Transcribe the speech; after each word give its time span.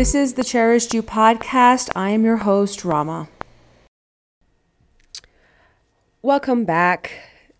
This 0.00 0.14
is 0.14 0.32
the 0.32 0.44
Cherished 0.44 0.94
You 0.94 1.02
podcast. 1.02 1.90
I 1.94 2.08
am 2.08 2.24
your 2.24 2.38
host, 2.38 2.86
Rama. 2.86 3.28
Welcome 6.22 6.64
back 6.64 7.12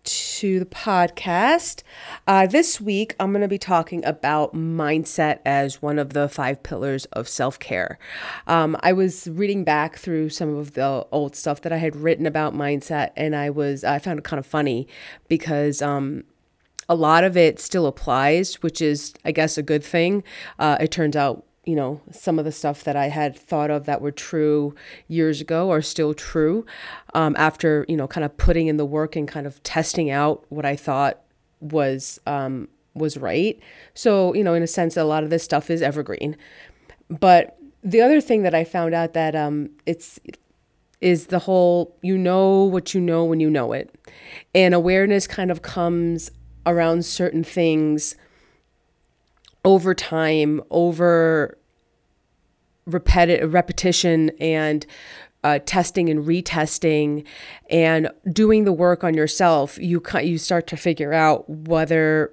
to 0.03 0.57
the 0.57 0.65
podcast. 0.65 1.83
Uh, 2.25 2.47
this 2.47 2.81
week, 2.81 3.15
I'm 3.19 3.31
going 3.31 3.43
to 3.43 3.47
be 3.47 3.59
talking 3.59 4.03
about 4.03 4.55
mindset 4.55 5.37
as 5.45 5.83
one 5.83 5.99
of 5.99 6.13
the 6.13 6.27
five 6.27 6.63
pillars 6.63 7.05
of 7.13 7.27
self 7.27 7.59
care. 7.59 7.99
Um, 8.47 8.75
I 8.79 8.91
was 8.91 9.27
reading 9.27 9.63
back 9.63 9.97
through 9.97 10.29
some 10.29 10.57
of 10.57 10.73
the 10.73 11.05
old 11.11 11.35
stuff 11.35 11.61
that 11.61 11.71
I 11.71 11.77
had 11.77 11.95
written 11.95 12.25
about 12.25 12.55
mindset, 12.55 13.11
and 13.15 13.35
I 13.35 13.51
was 13.51 13.83
I 13.83 13.99
found 13.99 14.17
it 14.17 14.25
kind 14.25 14.39
of 14.39 14.47
funny 14.47 14.87
because 15.27 15.79
um, 15.83 16.23
a 16.89 16.95
lot 16.95 17.23
of 17.23 17.37
it 17.37 17.59
still 17.59 17.85
applies, 17.85 18.63
which 18.63 18.81
is, 18.81 19.13
I 19.23 19.31
guess, 19.31 19.59
a 19.59 19.63
good 19.63 19.83
thing. 19.83 20.23
Uh, 20.57 20.77
it 20.79 20.89
turns 20.89 21.15
out 21.15 21.45
you 21.71 21.77
know, 21.77 22.01
some 22.11 22.37
of 22.37 22.43
the 22.43 22.51
stuff 22.51 22.83
that 22.83 22.97
I 22.97 23.07
had 23.07 23.33
thought 23.33 23.71
of 23.71 23.85
that 23.85 24.01
were 24.01 24.11
true 24.11 24.75
years 25.07 25.39
ago 25.39 25.71
are 25.71 25.81
still 25.81 26.13
true 26.13 26.65
um, 27.13 27.33
after, 27.37 27.85
you 27.87 27.95
know, 27.95 28.09
kind 28.09 28.25
of 28.25 28.35
putting 28.35 28.67
in 28.67 28.75
the 28.75 28.83
work 28.83 29.15
and 29.15 29.25
kind 29.25 29.47
of 29.47 29.63
testing 29.63 30.11
out 30.11 30.43
what 30.49 30.65
I 30.65 30.75
thought 30.75 31.21
was 31.61 32.19
um, 32.27 32.67
was 32.93 33.15
right. 33.15 33.57
So, 33.93 34.33
you 34.33 34.43
know, 34.43 34.53
in 34.53 34.61
a 34.61 34.67
sense, 34.67 34.97
a 34.97 35.05
lot 35.05 35.23
of 35.23 35.29
this 35.29 35.45
stuff 35.45 35.69
is 35.69 35.81
evergreen. 35.81 36.35
But 37.09 37.57
the 37.81 38.01
other 38.01 38.19
thing 38.19 38.43
that 38.43 38.53
I 38.53 38.65
found 38.65 38.93
out 38.93 39.13
that 39.13 39.33
um, 39.33 39.69
it's 39.85 40.19
is 40.99 41.27
the 41.27 41.39
whole 41.39 41.95
you 42.01 42.17
know 42.17 42.65
what 42.65 42.93
you 42.93 42.99
know 42.99 43.23
when 43.23 43.39
you 43.39 43.49
know 43.49 43.71
it, 43.71 43.95
and 44.53 44.73
awareness 44.73 45.25
kind 45.25 45.49
of 45.49 45.61
comes 45.61 46.31
around 46.65 47.05
certain 47.05 47.45
things 47.45 48.17
over 49.63 49.93
time, 49.93 50.61
over 50.69 51.57
repeti- 52.91 53.51
repetition 53.51 54.31
and 54.39 54.85
uh, 55.43 55.59
testing 55.65 56.09
and 56.09 56.25
retesting 56.25 57.25
and 57.69 58.09
doing 58.31 58.63
the 58.63 58.73
work 58.73 59.03
on 59.03 59.13
yourself, 59.13 59.77
you 59.79 60.01
you 60.21 60.37
start 60.37 60.67
to 60.67 60.77
figure 60.77 61.13
out 61.13 61.49
whether 61.49 62.31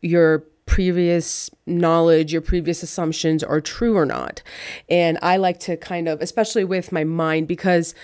your 0.00 0.44
previous 0.66 1.50
knowledge, 1.66 2.32
your 2.32 2.42
previous 2.42 2.82
assumptions 2.82 3.42
are 3.42 3.60
true 3.60 3.96
or 3.96 4.06
not. 4.06 4.42
And 4.88 5.18
I 5.22 5.36
like 5.38 5.58
to 5.60 5.76
kind 5.76 6.08
of, 6.08 6.20
especially 6.20 6.64
with 6.64 6.92
my 6.92 7.04
mind, 7.04 7.48
because 7.48 7.94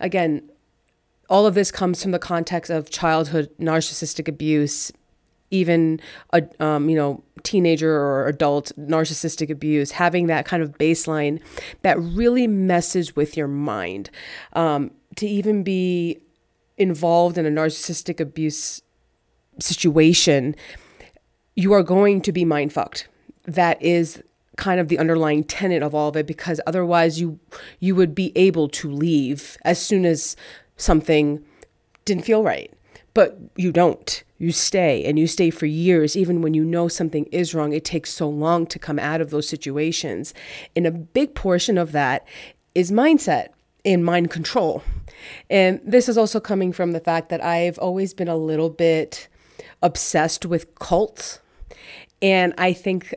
again, 0.00 0.50
all 1.30 1.46
of 1.46 1.54
this 1.54 1.70
comes 1.70 2.02
from 2.02 2.12
the 2.12 2.18
context 2.18 2.70
of 2.70 2.90
childhood 2.90 3.50
narcissistic 3.58 4.28
abuse, 4.28 4.92
even 5.50 6.00
a 6.32 6.42
um, 6.62 6.88
you 6.88 6.96
know 6.96 7.22
teenager 7.44 7.94
or 7.94 8.26
adult 8.26 8.72
narcissistic 8.78 9.50
abuse 9.50 9.92
having 9.92 10.26
that 10.26 10.44
kind 10.44 10.62
of 10.62 10.76
baseline 10.78 11.40
that 11.82 11.98
really 12.00 12.46
messes 12.46 13.14
with 13.14 13.36
your 13.36 13.48
mind. 13.48 14.10
Um, 14.54 14.90
to 15.16 15.26
even 15.28 15.62
be 15.62 16.18
involved 16.76 17.38
in 17.38 17.46
a 17.46 17.50
narcissistic 17.50 18.18
abuse 18.18 18.82
situation 19.60 20.56
you 21.54 21.72
are 21.72 21.82
going 21.82 22.20
to 22.22 22.32
be 22.32 22.44
mind 22.44 22.72
fucked. 22.72 23.08
That 23.44 23.80
is 23.82 24.22
kind 24.56 24.80
of 24.80 24.88
the 24.88 24.98
underlying 24.98 25.44
tenet 25.44 25.82
of 25.82 25.94
all 25.94 26.08
of 26.08 26.16
it 26.16 26.26
because 26.26 26.60
otherwise 26.66 27.20
you 27.20 27.40
you 27.80 27.94
would 27.94 28.14
be 28.14 28.32
able 28.36 28.68
to 28.68 28.90
leave 28.90 29.56
as 29.64 29.82
soon 29.82 30.04
as 30.04 30.36
something 30.76 31.44
didn't 32.04 32.24
feel 32.24 32.44
right 32.44 32.72
but 33.14 33.38
you 33.56 33.72
don't. 33.72 34.22
You 34.38 34.52
stay 34.52 35.04
and 35.04 35.18
you 35.18 35.26
stay 35.26 35.50
for 35.50 35.66
years, 35.66 36.16
even 36.16 36.42
when 36.42 36.52
you 36.52 36.64
know 36.64 36.88
something 36.88 37.24
is 37.26 37.54
wrong. 37.54 37.72
It 37.72 37.84
takes 37.84 38.12
so 38.12 38.28
long 38.28 38.66
to 38.66 38.78
come 38.78 38.98
out 38.98 39.20
of 39.20 39.30
those 39.30 39.48
situations. 39.48 40.34
And 40.76 40.86
a 40.86 40.90
big 40.90 41.34
portion 41.34 41.78
of 41.78 41.92
that 41.92 42.26
is 42.74 42.90
mindset 42.90 43.48
and 43.84 44.04
mind 44.04 44.30
control. 44.30 44.82
And 45.48 45.80
this 45.84 46.08
is 46.08 46.18
also 46.18 46.40
coming 46.40 46.72
from 46.72 46.92
the 46.92 47.00
fact 47.00 47.28
that 47.28 47.42
I've 47.42 47.78
always 47.78 48.12
been 48.12 48.28
a 48.28 48.36
little 48.36 48.70
bit 48.70 49.28
obsessed 49.82 50.44
with 50.44 50.74
cults. 50.74 51.38
And 52.20 52.54
I 52.58 52.72
think 52.72 53.14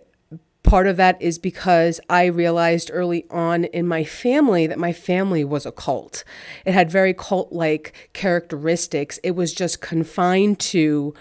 Part 0.67 0.87
of 0.87 0.97
that 0.97 1.21
is 1.21 1.39
because 1.39 2.01
I 2.09 2.25
realized 2.25 2.91
early 2.93 3.25
on 3.29 3.63
in 3.63 3.87
my 3.87 4.03
family 4.03 4.67
that 4.67 4.77
my 4.77 4.91
family 4.91 5.45
was 5.45 5.65
a 5.65 5.71
cult. 5.71 6.25
It 6.65 6.73
had 6.73 6.91
very 6.91 7.13
cult 7.13 7.53
like 7.53 8.09
characteristics. 8.11 9.17
It 9.23 9.31
was 9.31 9.53
just 9.53 9.79
confined 9.79 10.59
to 10.59 11.13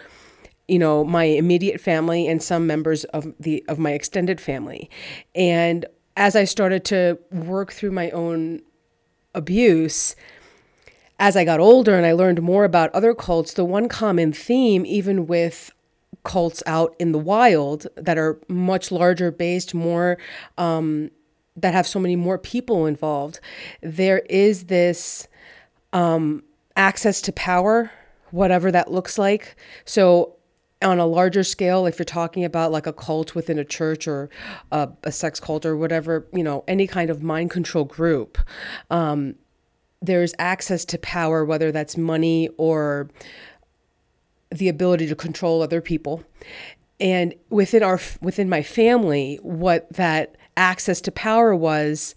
you 0.66 0.78
know 0.80 1.04
my 1.04 1.24
immediate 1.24 1.80
family 1.80 2.26
and 2.26 2.42
some 2.42 2.66
members 2.66 3.04
of 3.04 3.32
the 3.38 3.64
of 3.68 3.78
my 3.78 3.92
extended 3.92 4.40
family 4.40 4.90
and 5.32 5.86
as 6.16 6.34
i 6.34 6.42
started 6.42 6.84
to 6.84 7.16
work 7.30 7.72
through 7.72 7.92
my 7.92 8.10
own 8.10 8.60
abuse 9.32 10.16
as 11.20 11.36
i 11.36 11.44
got 11.44 11.60
older 11.60 11.94
and 11.94 12.04
i 12.04 12.10
learned 12.10 12.42
more 12.42 12.64
about 12.64 12.92
other 12.92 13.14
cults 13.14 13.52
the 13.52 13.64
one 13.64 13.88
common 13.88 14.32
theme 14.32 14.84
even 14.84 15.28
with 15.28 15.70
cults 16.26 16.62
out 16.66 16.94
in 16.98 17.12
the 17.12 17.18
wild 17.18 17.86
that 17.94 18.18
are 18.18 18.38
much 18.48 18.90
larger 18.90 19.30
based, 19.30 19.74
more 19.74 20.18
um, 20.58 21.10
that 21.56 21.72
have 21.72 21.86
so 21.86 22.00
many 22.00 22.16
more 22.16 22.36
people 22.36 22.84
involved, 22.84 23.40
there 23.80 24.18
is 24.28 24.64
this 24.64 25.28
um, 25.92 26.42
access 26.76 27.20
to 27.22 27.32
power, 27.32 27.92
whatever 28.32 28.72
that 28.72 28.90
looks 28.90 29.18
like. 29.18 29.56
So 29.84 30.34
on 30.82 30.98
a 30.98 31.06
larger 31.06 31.44
scale, 31.44 31.86
if 31.86 31.98
you're 31.98 32.04
talking 32.04 32.44
about 32.44 32.72
like 32.72 32.86
a 32.86 32.92
cult 32.92 33.34
within 33.34 33.58
a 33.58 33.64
church 33.64 34.06
or 34.08 34.28
a, 34.72 34.88
a 35.04 35.12
sex 35.12 35.38
cult 35.38 35.64
or 35.64 35.76
whatever, 35.76 36.26
you 36.32 36.42
know, 36.42 36.64
any 36.66 36.88
kind 36.88 37.08
of 37.08 37.22
mind 37.22 37.50
control 37.50 37.84
group, 37.84 38.36
um, 38.90 39.36
there's 40.02 40.34
access 40.38 40.84
to 40.84 40.98
power, 40.98 41.44
whether 41.44 41.72
that's 41.72 41.96
money 41.96 42.50
or 42.58 43.08
the 44.56 44.68
ability 44.68 45.06
to 45.06 45.14
control 45.14 45.62
other 45.62 45.80
people. 45.80 46.24
And 46.98 47.34
within 47.50 47.82
our 47.82 48.00
within 48.20 48.48
my 48.48 48.62
family, 48.62 49.38
what 49.42 49.90
that 49.92 50.36
access 50.56 51.00
to 51.02 51.12
power 51.12 51.54
was 51.54 52.14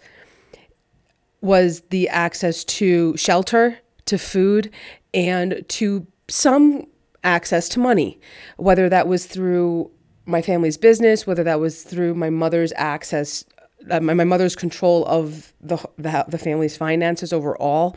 was 1.41 1.81
the 1.89 2.09
access 2.09 2.63
to 2.63 3.15
shelter, 3.17 3.79
to 4.05 4.17
food, 4.17 4.71
and 5.13 5.65
to 5.69 6.05
some 6.27 6.85
access 7.23 7.67
to 7.69 7.79
money, 7.79 8.19
whether 8.57 8.89
that 8.89 9.07
was 9.07 9.25
through 9.25 9.91
my 10.25 10.41
family's 10.41 10.77
business, 10.77 11.25
whether 11.25 11.43
that 11.43 11.59
was 11.59 11.83
through 11.83 12.13
my 12.13 12.29
mother's 12.29 12.71
access 12.75 13.43
uh, 13.89 13.99
my, 13.99 14.13
my 14.13 14.23
mother's 14.23 14.55
control 14.55 15.05
of 15.05 15.53
the, 15.61 15.77
the, 15.97 16.25
the 16.27 16.37
family's 16.37 16.75
finances 16.75 17.31
overall, 17.31 17.95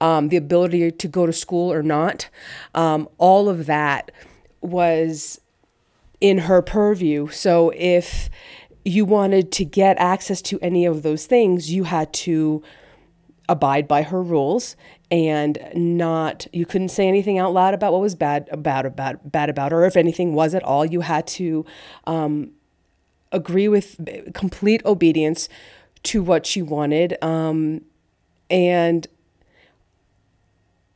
um, 0.00 0.28
the 0.28 0.36
ability 0.36 0.90
to 0.90 1.08
go 1.08 1.26
to 1.26 1.32
school 1.32 1.72
or 1.72 1.82
not, 1.82 2.28
um, 2.74 3.08
all 3.18 3.48
of 3.48 3.66
that 3.66 4.10
was 4.60 5.40
in 6.20 6.38
her 6.38 6.62
purview. 6.62 7.28
So 7.28 7.72
if 7.76 8.30
you 8.84 9.04
wanted 9.04 9.52
to 9.52 9.64
get 9.64 9.96
access 9.98 10.42
to 10.42 10.58
any 10.60 10.84
of 10.84 11.02
those 11.02 11.26
things, 11.26 11.72
you 11.72 11.84
had 11.84 12.12
to 12.12 12.62
abide 13.48 13.88
by 13.88 14.02
her 14.02 14.22
rules 14.22 14.76
and 15.10 15.58
not 15.74 16.46
you 16.52 16.64
couldn't 16.64 16.88
say 16.88 17.06
anything 17.06 17.38
out 17.38 17.52
loud 17.52 17.74
about 17.74 17.92
what 17.92 18.00
was 18.00 18.14
bad 18.14 18.48
about 18.50 18.86
about 18.86 19.30
bad 19.30 19.50
about 19.50 19.72
her 19.72 19.84
if 19.84 19.96
anything 19.96 20.32
was 20.32 20.54
at 20.54 20.62
all 20.62 20.86
you 20.86 21.00
had 21.00 21.26
to 21.26 21.66
um, 22.06 22.52
agree 23.32 23.68
with 23.68 23.98
complete 24.34 24.84
obedience 24.84 25.48
to 26.04 26.22
what 26.22 26.46
she 26.46 26.62
wanted. 26.62 27.16
Um, 27.22 27.82
and 28.50 29.06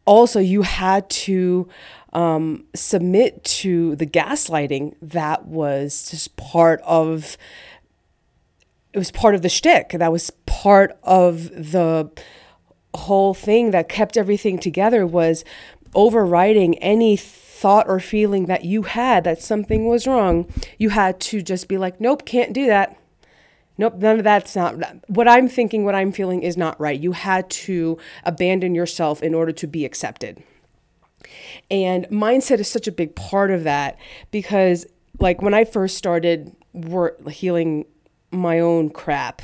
also, 0.05 0.39
you 0.39 0.63
had 0.63 1.11
to 1.11 1.69
um, 2.13 2.65
submit 2.75 3.43
to 3.45 3.97
the 3.97 4.07
gaslighting 4.07 4.95
that 5.03 5.47
was 5.47 6.11
just 6.11 6.37
part 6.37 6.81
of. 6.85 7.37
It 8.93 8.99
was 8.99 9.11
part 9.11 9.35
of 9.35 9.43
the 9.43 9.49
shtick. 9.49 9.91
That 9.91 10.13
was 10.13 10.31
part 10.47 10.97
of 11.03 11.51
the 11.51 12.11
whole 12.95 13.35
thing 13.35 13.73
that 13.73 13.89
kept 13.89 14.17
everything 14.17 14.59
together. 14.59 15.07
Was 15.07 15.45
overriding 15.95 16.79
any 16.79 17.17
thought 17.67 17.89
or 17.89 17.99
feeling 17.99 18.47
that 18.47 18.65
you 18.65 18.83
had 18.83 19.25
that 19.25 19.43
something 19.43 19.89
was 19.89 20.07
wrong, 20.07 20.47
you 20.79 20.91
had 20.91 21.19
to 21.19 21.43
just 21.43 21.67
be 21.67 21.77
like, 21.77 22.01
nope, 22.01 22.25
can't 22.25 22.53
do 22.53 22.65
that. 22.67 22.97
Nope, 23.77 23.97
none 23.97 24.19
of 24.19 24.25
that's 24.25 24.55
not 24.55 24.77
what 25.09 25.27
I'm 25.27 25.49
thinking, 25.49 25.85
what 25.85 25.97
I'm 25.97 26.13
feeling 26.13 26.45
is 26.45 26.57
not 26.57 26.79
right. 26.79 27.01
You 27.01 27.11
had 27.11 27.51
to 27.51 27.99
abandon 28.23 28.77
yourself 28.77 29.21
in 29.21 29.35
order 29.35 29.51
to 29.51 29.67
be 29.67 29.85
accepted. 29.85 30.45
And 31.69 32.07
mindset 32.07 32.61
is 32.61 32.71
such 32.71 32.87
a 32.87 32.93
big 32.93 33.17
part 33.17 33.51
of 33.51 33.65
that 33.65 33.99
because, 34.31 34.87
like, 35.19 35.43
when 35.43 35.53
I 35.53 35.65
first 35.65 35.97
started 35.97 36.55
work, 36.73 37.29
healing 37.29 37.85
my 38.31 38.61
own 38.61 38.91
crap, 38.91 39.43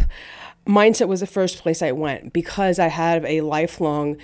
mindset 0.64 1.08
was 1.08 1.18
the 1.18 1.26
first 1.26 1.58
place 1.58 1.82
I 1.82 1.90
went 1.90 2.32
because 2.32 2.78
I 2.78 2.86
had 2.86 3.24
a 3.24 3.40
lifelong 3.40 4.16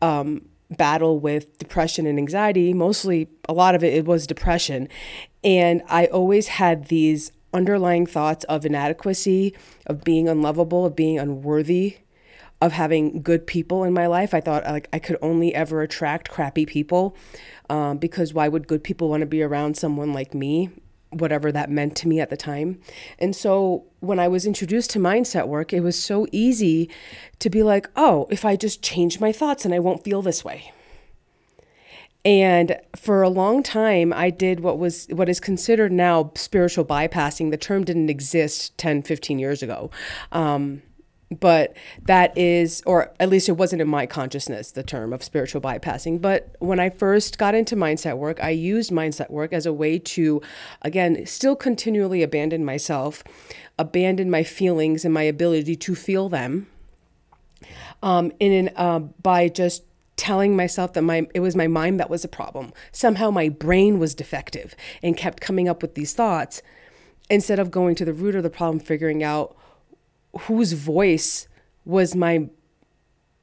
um, 0.00 0.46
battle 0.70 1.18
with 1.20 1.58
depression 1.58 2.06
and 2.06 2.18
anxiety. 2.18 2.72
Mostly, 2.72 3.28
a 3.48 3.52
lot 3.52 3.74
of 3.74 3.84
it, 3.84 3.94
it 3.94 4.04
was 4.04 4.26
depression. 4.26 4.88
And 5.44 5.82
I 5.88 6.06
always 6.06 6.48
had 6.48 6.86
these 6.86 7.32
underlying 7.52 8.06
thoughts 8.06 8.44
of 8.44 8.66
inadequacy, 8.66 9.54
of 9.86 10.04
being 10.04 10.28
unlovable, 10.28 10.84
of 10.84 10.96
being 10.96 11.18
unworthy, 11.18 11.98
of 12.60 12.72
having 12.72 13.22
good 13.22 13.46
people 13.46 13.84
in 13.84 13.92
my 13.92 14.06
life. 14.06 14.34
I 14.34 14.40
thought 14.40 14.64
like 14.64 14.88
I 14.92 14.98
could 14.98 15.18
only 15.22 15.54
ever 15.54 15.82
attract 15.82 16.30
crappy 16.30 16.66
people 16.66 17.16
um, 17.70 17.98
because 17.98 18.34
why 18.34 18.48
would 18.48 18.68
good 18.68 18.82
people 18.82 19.08
want 19.08 19.20
to 19.20 19.26
be 19.26 19.42
around 19.42 19.76
someone 19.76 20.12
like 20.12 20.34
me? 20.34 20.70
Whatever 21.18 21.52
that 21.52 21.70
meant 21.70 21.96
to 21.96 22.08
me 22.08 22.20
at 22.20 22.30
the 22.30 22.36
time. 22.36 22.80
And 23.18 23.34
so 23.34 23.84
when 24.00 24.18
I 24.18 24.28
was 24.28 24.46
introduced 24.46 24.90
to 24.90 24.98
mindset 24.98 25.48
work, 25.48 25.72
it 25.72 25.80
was 25.80 26.00
so 26.00 26.26
easy 26.32 26.90
to 27.38 27.50
be 27.50 27.62
like, 27.62 27.88
oh, 27.96 28.26
if 28.30 28.44
I 28.44 28.56
just 28.56 28.82
change 28.82 29.20
my 29.20 29.32
thoughts 29.32 29.64
and 29.64 29.74
I 29.74 29.78
won't 29.78 30.04
feel 30.04 30.22
this 30.22 30.44
way. 30.44 30.72
And 32.24 32.76
for 32.96 33.22
a 33.22 33.28
long 33.28 33.62
time, 33.62 34.12
I 34.12 34.30
did 34.30 34.58
what 34.58 34.80
was 34.80 35.06
what 35.12 35.28
is 35.28 35.38
considered 35.38 35.92
now 35.92 36.32
spiritual 36.34 36.84
bypassing. 36.84 37.52
The 37.52 37.56
term 37.56 37.84
didn't 37.84 38.10
exist 38.10 38.76
10, 38.78 39.02
15 39.02 39.38
years 39.38 39.62
ago. 39.62 39.92
Um, 40.32 40.82
but 41.30 41.76
that 42.02 42.36
is, 42.38 42.82
or 42.86 43.12
at 43.18 43.28
least 43.28 43.48
it 43.48 43.52
wasn't 43.52 43.82
in 43.82 43.88
my 43.88 44.06
consciousness, 44.06 44.70
the 44.70 44.82
term 44.82 45.12
of 45.12 45.24
spiritual 45.24 45.60
bypassing. 45.60 46.20
But 46.20 46.54
when 46.60 46.78
I 46.78 46.90
first 46.90 47.36
got 47.36 47.54
into 47.54 47.74
mindset 47.74 48.16
work, 48.16 48.42
I 48.42 48.50
used 48.50 48.92
mindset 48.92 49.30
work 49.30 49.52
as 49.52 49.66
a 49.66 49.72
way 49.72 49.98
to, 49.98 50.40
again, 50.82 51.26
still 51.26 51.56
continually 51.56 52.22
abandon 52.22 52.64
myself, 52.64 53.24
abandon 53.78 54.30
my 54.30 54.44
feelings 54.44 55.04
and 55.04 55.12
my 55.12 55.22
ability 55.22 55.74
to 55.76 55.94
feel 55.94 56.28
them. 56.28 56.68
Um, 58.02 58.30
in, 58.38 58.70
uh, 58.76 59.00
by 59.00 59.48
just 59.48 59.82
telling 60.16 60.54
myself 60.54 60.92
that 60.92 61.02
my 61.02 61.26
it 61.34 61.40
was 61.40 61.56
my 61.56 61.66
mind 61.66 61.98
that 61.98 62.10
was 62.10 62.24
a 62.24 62.28
problem. 62.28 62.72
Somehow 62.92 63.30
my 63.30 63.48
brain 63.48 63.98
was 63.98 64.14
defective 64.14 64.76
and 65.02 65.16
kept 65.16 65.40
coming 65.40 65.68
up 65.68 65.82
with 65.82 65.94
these 65.94 66.12
thoughts 66.12 66.62
instead 67.28 67.58
of 67.58 67.70
going 67.70 67.94
to 67.96 68.04
the 68.04 68.12
root 68.12 68.34
of 68.34 68.42
the 68.42 68.50
problem 68.50 68.78
figuring 68.78 69.22
out 69.22 69.56
whose 70.38 70.72
voice 70.72 71.48
was 71.84 72.14
my 72.14 72.48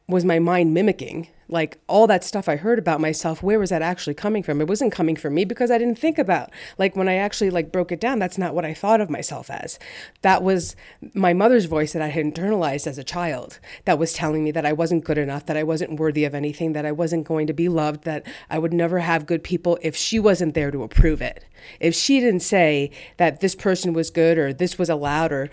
was 0.07 0.25
my 0.25 0.37
mind 0.37 0.73
mimicking 0.73 1.27
like 1.53 1.77
all 1.87 2.07
that 2.07 2.23
stuff 2.23 2.49
I 2.49 2.55
heard 2.55 2.79
about 2.79 2.99
myself, 2.99 3.43
where 3.43 3.59
was 3.59 3.69
that 3.69 3.81
actually 3.81 4.15
coming 4.15 4.43
from? 4.43 4.59
It 4.59 4.67
wasn't 4.67 4.91
coming 4.91 5.15
from 5.15 5.35
me 5.35 5.45
because 5.45 5.69
I 5.69 5.77
didn't 5.77 5.99
think 5.99 6.17
about 6.17 6.49
like 6.77 6.95
when 6.95 7.07
I 7.07 7.15
actually 7.15 7.51
like 7.51 7.71
broke 7.71 7.91
it 7.91 7.99
down, 7.99 8.17
that's 8.17 8.39
not 8.39 8.55
what 8.55 8.65
I 8.65 8.73
thought 8.73 9.01
of 9.01 9.09
myself 9.09 9.51
as. 9.51 9.77
That 10.23 10.41
was 10.41 10.75
my 11.13 11.33
mother's 11.33 11.65
voice 11.65 11.93
that 11.93 12.01
I 12.01 12.07
had 12.07 12.25
internalized 12.25 12.87
as 12.87 12.97
a 12.97 13.03
child 13.03 13.59
that 13.85 13.99
was 13.99 14.13
telling 14.13 14.43
me 14.43 14.51
that 14.51 14.65
I 14.65 14.73
wasn't 14.73 15.05
good 15.05 15.17
enough, 15.17 15.45
that 15.45 15.55
I 15.55 15.63
wasn't 15.63 15.99
worthy 15.99 16.25
of 16.25 16.33
anything, 16.33 16.73
that 16.73 16.85
I 16.85 16.91
wasn't 16.91 17.27
going 17.27 17.45
to 17.47 17.53
be 17.53 17.69
loved, 17.69 18.03
that 18.05 18.25
I 18.49 18.57
would 18.57 18.73
never 18.73 18.99
have 18.99 19.27
good 19.27 19.43
people 19.43 19.77
if 19.81 19.95
she 19.95 20.19
wasn't 20.19 20.55
there 20.55 20.71
to 20.71 20.83
approve 20.83 21.21
it. 21.21 21.45
If 21.79 21.93
she 21.93 22.19
didn't 22.19 22.41
say 22.41 22.89
that 23.17 23.41
this 23.41 23.55
person 23.55 23.93
was 23.93 24.09
good 24.09 24.37
or 24.37 24.53
this 24.53 24.77
was 24.77 24.89
allowed 24.89 25.31
or 25.31 25.49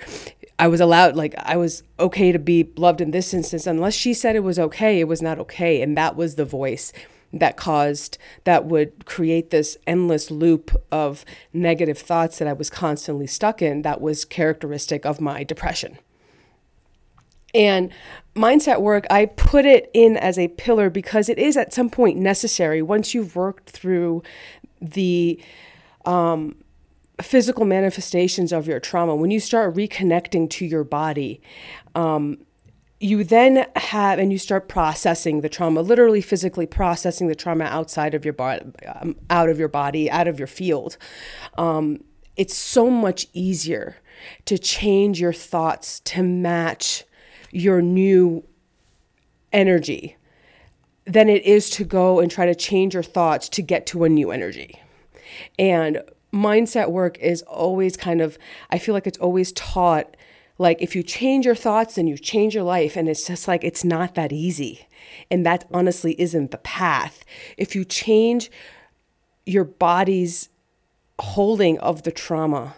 I 0.61 0.69
was 0.69 0.79
allowed, 0.79 1.17
like, 1.17 1.35
I 1.39 1.57
was 1.57 1.83
okay 1.99 2.33
to 2.33 2.39
be 2.39 2.71
loved 2.77 3.01
in 3.01 3.13
this 3.13 3.33
instance. 3.33 3.67
Unless 3.67 3.95
she 3.95 4.13
said 4.13 4.37
it 4.37 4.45
was 4.45 4.59
okay, 4.59 5.01
it 5.01 5.09
was 5.09 5.23
not 5.23 5.39
okay. 5.39 5.81
And 5.81 5.97
that 5.97 6.17
was 6.17 6.35
the 6.35 6.45
voice 6.45 6.93
that 7.33 7.57
caused, 7.57 8.19
that 8.45 8.67
would 8.67 9.07
create 9.07 9.49
this 9.49 9.79
endless 9.87 10.31
loop 10.31 10.77
of 10.93 11.25
negative 11.55 11.97
thoughts 11.97 12.39
that 12.39 12.47
I 12.47 12.53
was 12.53 12.69
constantly 12.69 13.27
stuck 13.27 13.63
in 13.63 13.81
that 13.83 14.03
was 14.03 14.27
characteristic 14.27 15.07
of 15.07 15.19
my 15.19 15.45
depression. 15.45 15.97
And 17.55 17.91
mindset 18.37 18.83
work, 18.83 19.07
I 19.11 19.27
put 19.27 19.65
it 19.65 19.91
in 19.95 20.19
as 20.19 20.39
a 20.39 20.49
pillar 20.49 20.91
because 20.91 21.31
it 21.31 21.39
is 21.39 21.57
at 21.57 21.73
some 21.73 21.89
point 21.89 22.19
necessary 22.19 22.83
once 22.83 23.15
you've 23.15 23.35
worked 23.35 23.71
through 23.71 24.23
the, 24.83 25.43
um, 26.05 26.57
physical 27.23 27.65
manifestations 27.65 28.53
of 28.53 28.67
your 28.67 28.81
trauma, 28.81 29.15
when 29.15 29.31
you 29.31 29.41
start 29.41 29.75
reconnecting 29.75 30.49
to 30.51 30.65
your 30.65 30.85
body, 30.85 31.41
um, 31.95 32.39
you 33.03 33.25
then 33.25 33.67
have 33.77 34.19
and 34.19 34.31
you 34.31 34.39
start 34.39 34.69
processing 34.69 35.41
the 35.41 35.49
trauma 35.49 35.81
literally 35.81 36.21
physically 36.21 36.67
processing 36.67 37.29
the 37.29 37.35
trauma 37.35 37.65
outside 37.65 38.15
of 38.15 38.27
your 38.27 38.35
body 38.35 38.63
um, 38.87 39.17
out 39.31 39.49
of 39.49 39.59
your 39.59 39.69
body 39.69 40.11
out 40.11 40.29
of 40.29 40.39
your 40.39 40.47
field 40.47 40.99
um, 41.57 42.05
it's 42.37 42.55
so 42.55 42.91
much 42.91 43.27
easier 43.33 43.97
to 44.45 44.59
change 44.59 45.19
your 45.19 45.33
thoughts 45.33 46.01
to 46.01 46.23
match 46.23 47.05
your 47.51 47.83
new 47.83 48.45
energy 49.53 50.17
than 51.05 51.29
it 51.29 51.45
is 51.45 51.71
to 51.71 51.85
go 51.85 52.21
and 52.21 52.31
try 52.31 52.47
to 52.47 52.55
change 52.55 52.95
your 52.95 53.03
thoughts 53.03 53.49
to 53.49 53.63
get 53.63 53.87
to 53.87 54.05
a 54.05 54.09
new 54.09 54.31
energy. 54.31 54.79
And 55.59 56.03
mindset 56.33 56.91
work 56.91 57.19
is 57.19 57.43
always 57.43 57.97
kind 57.97 58.21
of, 58.21 58.39
I 58.71 58.79
feel 58.79 58.95
like 58.95 59.07
it's 59.07 59.19
always 59.19 59.53
taught 59.53 60.17
like 60.59 60.83
if 60.83 60.95
you 60.95 61.03
change 61.03 61.47
your 61.47 61.55
thoughts 61.55 61.95
then 61.95 62.07
you 62.07 62.19
change 62.19 62.55
your 62.55 62.65
life 62.65 62.95
and 62.95 63.09
it's 63.09 63.27
just 63.27 63.49
like 63.49 63.65
it's 63.65 63.83
not 63.83 64.15
that 64.15 64.33
easy. 64.33 64.87
And 65.31 65.45
that 65.47 65.67
honestly 65.73 66.21
isn't 66.21 66.51
the 66.51 66.59
path. 66.59 67.25
If 67.57 67.75
you 67.75 67.85
change 67.85 68.51
your 69.47 69.65
body's 69.65 70.51
holding 71.19 71.79
of 71.79 72.03
the 72.03 72.13
trauma 72.13 72.75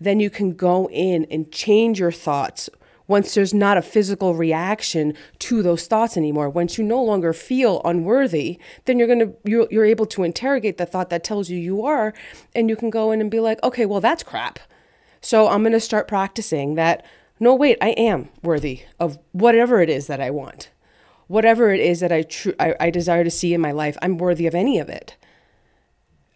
then 0.00 0.20
you 0.20 0.30
can 0.30 0.52
go 0.52 0.88
in 0.90 1.24
and 1.30 1.50
change 1.50 1.98
your 1.98 2.12
thoughts 2.12 2.68
once 3.12 3.34
there's 3.34 3.52
not 3.52 3.76
a 3.76 3.82
physical 3.82 4.34
reaction 4.34 5.12
to 5.38 5.62
those 5.62 5.86
thoughts 5.86 6.16
anymore. 6.16 6.48
Once 6.48 6.78
you 6.78 6.82
no 6.82 7.04
longer 7.04 7.34
feel 7.34 7.82
unworthy 7.84 8.58
then 8.86 8.98
you're 8.98 9.06
going 9.06 9.18
to 9.18 9.34
you're, 9.44 9.68
you're 9.70 9.84
able 9.84 10.06
to 10.06 10.22
interrogate 10.22 10.78
the 10.78 10.86
thought 10.86 11.10
that 11.10 11.22
tells 11.22 11.50
you 11.50 11.58
you 11.58 11.84
are 11.84 12.14
and 12.54 12.70
you 12.70 12.74
can 12.74 12.88
go 12.88 13.12
in 13.12 13.20
and 13.20 13.30
be 13.30 13.38
like 13.38 13.62
okay 13.62 13.84
well 13.84 14.00
that's 14.00 14.22
crap. 14.22 14.58
So 15.20 15.48
i'm 15.48 15.62
going 15.62 15.72
to 15.72 15.80
start 15.80 16.08
practicing 16.08 16.74
that 16.76 17.04
no 17.38 17.54
wait 17.54 17.76
i 17.82 17.90
am 17.90 18.30
worthy 18.42 18.84
of 18.98 19.18
whatever 19.32 19.82
it 19.82 19.90
is 19.90 20.06
that 20.06 20.20
i 20.20 20.30
want. 20.30 20.70
Whatever 21.26 21.70
it 21.70 21.80
is 21.80 22.00
that 22.00 22.12
i 22.12 22.22
tr- 22.22 22.58
I, 22.58 22.74
I 22.80 22.88
desire 22.88 23.24
to 23.24 23.30
see 23.30 23.52
in 23.52 23.60
my 23.60 23.72
life 23.72 23.98
i'm 24.00 24.16
worthy 24.16 24.46
of 24.46 24.54
any 24.54 24.78
of 24.78 24.88
it. 24.88 25.18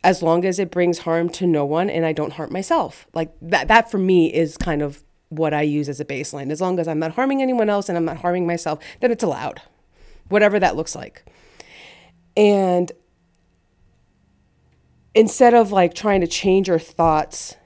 As 0.05 0.23
long 0.23 0.45
as 0.45 0.59
it 0.59 0.71
brings 0.71 0.99
harm 1.00 1.31
to 1.31 1.47
no 1.47 1.65
one 1.65 1.89
and 1.89 2.05
i 2.05 2.12
don't 2.12 2.35
harm 2.35 2.53
myself. 2.53 3.07
Like 3.15 3.33
that 3.41 3.67
that 3.69 3.91
for 3.91 3.99
me 3.99 4.31
is 4.31 4.59
kind 4.59 4.83
of 4.83 5.03
what 5.28 5.52
I 5.52 5.62
use 5.62 5.88
as 5.88 6.00
a 6.00 6.04
baseline. 6.04 6.50
As 6.50 6.61
long 6.61 6.78
as 6.78 6.88
I'm 6.88 6.99
not 6.99 7.12
harming 7.12 7.42
anyone 7.42 7.68
else 7.68 7.88
and 7.88 7.99
I'm 7.99 8.04
not 8.04 8.18
harming 8.18 8.47
myself, 8.47 8.78
then 9.00 9.11
it's 9.11 9.25
allowed, 9.25 9.61
whatever 10.28 10.59
that 10.61 10.76
looks 10.76 10.95
like. 10.95 11.25
And 12.37 12.92
instead 15.14 15.54
of 15.54 15.73
like 15.73 15.95
trying 15.95 16.21
to 16.21 16.26
change 16.26 16.68
your 16.68 16.78
thoughts 16.78 17.56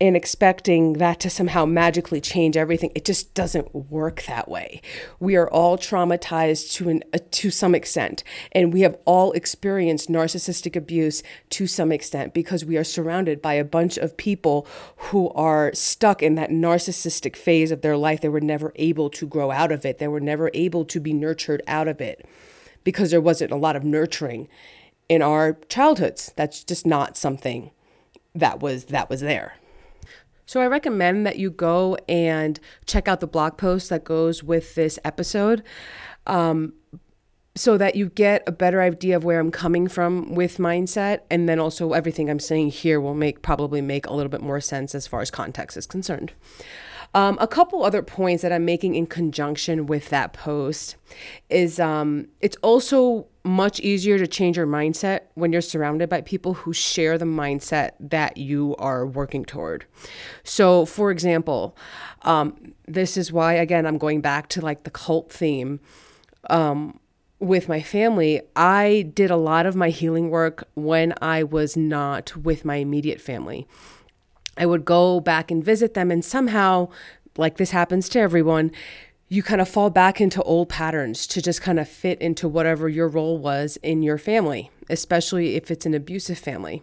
and 0.00 0.16
expecting 0.16 0.94
that 0.94 1.20
to 1.20 1.28
somehow 1.28 1.66
magically 1.66 2.20
change 2.20 2.56
everything. 2.56 2.90
It 2.94 3.04
just 3.04 3.34
doesn't 3.34 3.74
work 3.74 4.22
that 4.22 4.48
way. 4.48 4.80
We 5.18 5.36
are 5.36 5.48
all 5.48 5.76
traumatized 5.76 6.72
to 6.74 6.88
an 6.88 7.04
uh, 7.12 7.18
to 7.32 7.50
some 7.50 7.74
extent, 7.74 8.24
and 8.52 8.72
we 8.72 8.80
have 8.80 8.96
all 9.04 9.32
experienced 9.32 10.08
narcissistic 10.08 10.74
abuse 10.74 11.22
to 11.50 11.66
some 11.66 11.92
extent 11.92 12.32
because 12.32 12.64
we 12.64 12.76
are 12.76 12.84
surrounded 12.84 13.42
by 13.42 13.54
a 13.54 13.64
bunch 13.64 13.98
of 13.98 14.16
people 14.16 14.66
who 14.96 15.28
are 15.30 15.72
stuck 15.74 16.22
in 16.22 16.34
that 16.36 16.50
narcissistic 16.50 17.36
phase 17.36 17.70
of 17.70 17.82
their 17.82 17.96
life. 17.96 18.20
They 18.20 18.28
were 18.28 18.40
never 18.40 18.72
able 18.76 19.10
to 19.10 19.26
grow 19.26 19.50
out 19.50 19.70
of 19.70 19.84
it. 19.84 19.98
They 19.98 20.08
were 20.08 20.20
never 20.20 20.50
able 20.54 20.84
to 20.86 21.00
be 21.00 21.12
nurtured 21.12 21.62
out 21.66 21.88
of 21.88 22.00
it 22.00 22.26
because 22.84 23.10
there 23.10 23.20
wasn't 23.20 23.52
a 23.52 23.56
lot 23.56 23.76
of 23.76 23.84
nurturing 23.84 24.48
in 25.08 25.20
our 25.20 25.58
childhoods. 25.68 26.32
That's 26.36 26.64
just 26.64 26.86
not 26.86 27.16
something 27.16 27.70
that 28.34 28.60
was 28.60 28.86
that 28.86 29.10
was 29.10 29.20
there. 29.20 29.59
So 30.50 30.60
I 30.60 30.66
recommend 30.66 31.24
that 31.26 31.38
you 31.38 31.48
go 31.48 31.96
and 32.08 32.58
check 32.84 33.06
out 33.06 33.20
the 33.20 33.28
blog 33.28 33.56
post 33.56 33.88
that 33.90 34.02
goes 34.02 34.42
with 34.42 34.74
this 34.74 34.98
episode. 35.04 35.62
Um, 36.26 36.72
so 37.54 37.78
that 37.78 37.94
you 37.94 38.08
get 38.08 38.42
a 38.48 38.50
better 38.50 38.82
idea 38.82 39.14
of 39.14 39.22
where 39.22 39.38
I'm 39.38 39.52
coming 39.52 39.86
from 39.86 40.34
with 40.34 40.58
mindset 40.58 41.20
and 41.30 41.48
then 41.48 41.60
also 41.60 41.92
everything 41.92 42.28
I'm 42.28 42.40
saying 42.40 42.70
here 42.70 43.00
will 43.00 43.14
make 43.14 43.42
probably 43.42 43.80
make 43.80 44.06
a 44.06 44.12
little 44.12 44.28
bit 44.28 44.40
more 44.40 44.60
sense 44.60 44.92
as 44.92 45.06
far 45.06 45.20
as 45.20 45.30
context 45.30 45.76
is 45.76 45.86
concerned. 45.86 46.32
Um, 47.12 47.38
a 47.40 47.46
couple 47.48 47.84
other 47.84 48.02
points 48.02 48.42
that 48.42 48.52
I'm 48.52 48.64
making 48.64 48.94
in 48.94 49.06
conjunction 49.06 49.86
with 49.86 50.10
that 50.10 50.32
post 50.32 50.96
is 51.48 51.80
um, 51.80 52.28
it's 52.40 52.56
also 52.62 53.26
much 53.42 53.80
easier 53.80 54.18
to 54.18 54.26
change 54.26 54.56
your 54.56 54.66
mindset 54.66 55.22
when 55.34 55.50
you're 55.50 55.60
surrounded 55.60 56.08
by 56.08 56.20
people 56.20 56.54
who 56.54 56.72
share 56.72 57.18
the 57.18 57.24
mindset 57.24 57.92
that 57.98 58.36
you 58.36 58.76
are 58.78 59.06
working 59.06 59.44
toward. 59.44 59.86
So, 60.44 60.84
for 60.84 61.10
example, 61.10 61.76
um, 62.22 62.74
this 62.86 63.16
is 63.16 63.32
why, 63.32 63.54
again, 63.54 63.86
I'm 63.86 63.98
going 63.98 64.20
back 64.20 64.48
to 64.50 64.60
like 64.60 64.84
the 64.84 64.90
cult 64.90 65.32
theme. 65.32 65.80
Um, 66.48 67.00
with 67.40 67.68
my 67.68 67.80
family, 67.80 68.42
I 68.54 69.10
did 69.14 69.30
a 69.30 69.36
lot 69.36 69.64
of 69.64 69.74
my 69.74 69.88
healing 69.88 70.28
work 70.28 70.68
when 70.74 71.14
I 71.22 71.42
was 71.42 71.74
not 71.76 72.36
with 72.36 72.66
my 72.66 72.76
immediate 72.76 73.20
family. 73.20 73.66
I 74.60 74.66
would 74.66 74.84
go 74.84 75.18
back 75.18 75.50
and 75.50 75.64
visit 75.64 75.94
them, 75.94 76.10
and 76.10 76.24
somehow, 76.24 76.90
like 77.36 77.56
this 77.56 77.70
happens 77.70 78.08
to 78.10 78.20
everyone, 78.20 78.70
you 79.28 79.42
kind 79.42 79.60
of 79.60 79.68
fall 79.68 79.90
back 79.90 80.20
into 80.20 80.42
old 80.42 80.68
patterns 80.68 81.26
to 81.28 81.40
just 81.40 81.62
kind 81.62 81.80
of 81.80 81.88
fit 81.88 82.20
into 82.20 82.46
whatever 82.46 82.88
your 82.88 83.08
role 83.08 83.38
was 83.38 83.78
in 83.82 84.02
your 84.02 84.18
family, 84.18 84.70
especially 84.90 85.56
if 85.56 85.70
it's 85.70 85.86
an 85.86 85.94
abusive 85.94 86.38
family. 86.38 86.82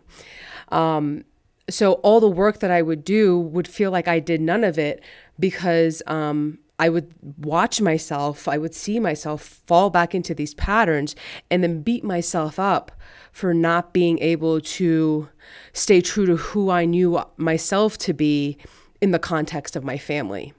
Um, 0.69 1.23
so 1.69 1.93
all 1.95 2.19
the 2.19 2.29
work 2.29 2.59
that 2.59 2.71
I 2.71 2.81
would 2.81 3.03
do 3.03 3.37
would 3.37 3.67
feel 3.67 3.91
like 3.91 4.07
I 4.07 4.19
did 4.19 4.41
none 4.41 4.63
of 4.63 4.79
it 4.79 5.03
because 5.39 6.01
um, 6.07 6.59
I 6.79 6.89
would 6.89 7.13
watch 7.37 7.81
myself, 7.81 8.47
I 8.47 8.57
would 8.57 8.75
see 8.75 8.99
myself 8.99 9.41
fall 9.65 9.89
back 9.89 10.13
into 10.13 10.35
these 10.35 10.53
patterns 10.53 11.15
and 11.49 11.63
then 11.63 11.81
beat 11.81 12.03
myself 12.03 12.59
up 12.59 12.91
for 13.31 13.53
not 13.53 13.93
being 13.93 14.19
able 14.19 14.61
to 14.61 15.29
stay 15.73 16.01
true 16.01 16.27
to 16.27 16.35
who 16.35 16.69
I 16.69 16.85
knew 16.85 17.21
myself 17.37 17.97
to 17.99 18.13
be 18.13 18.57
in 19.01 19.11
the 19.11 19.19
context 19.19 19.75
of 19.75 19.83
my 19.83 19.97
family. 19.97 20.53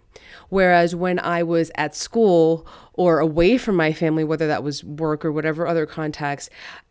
Whereas 0.49 0.95
when 0.95 1.19
I 1.19 1.43
was 1.43 1.71
at 1.77 1.95
school 1.95 2.67
or 2.95 3.21
away 3.21 3.59
from 3.59 3.77
my 3.77 3.93
family, 3.93 4.25
whether 4.25 4.47
that 4.47 4.63
was 4.63 4.83
work 4.83 5.25
or 5.25 5.31
whatever 5.31 5.67
other 5.67 5.87
context, 5.87 6.51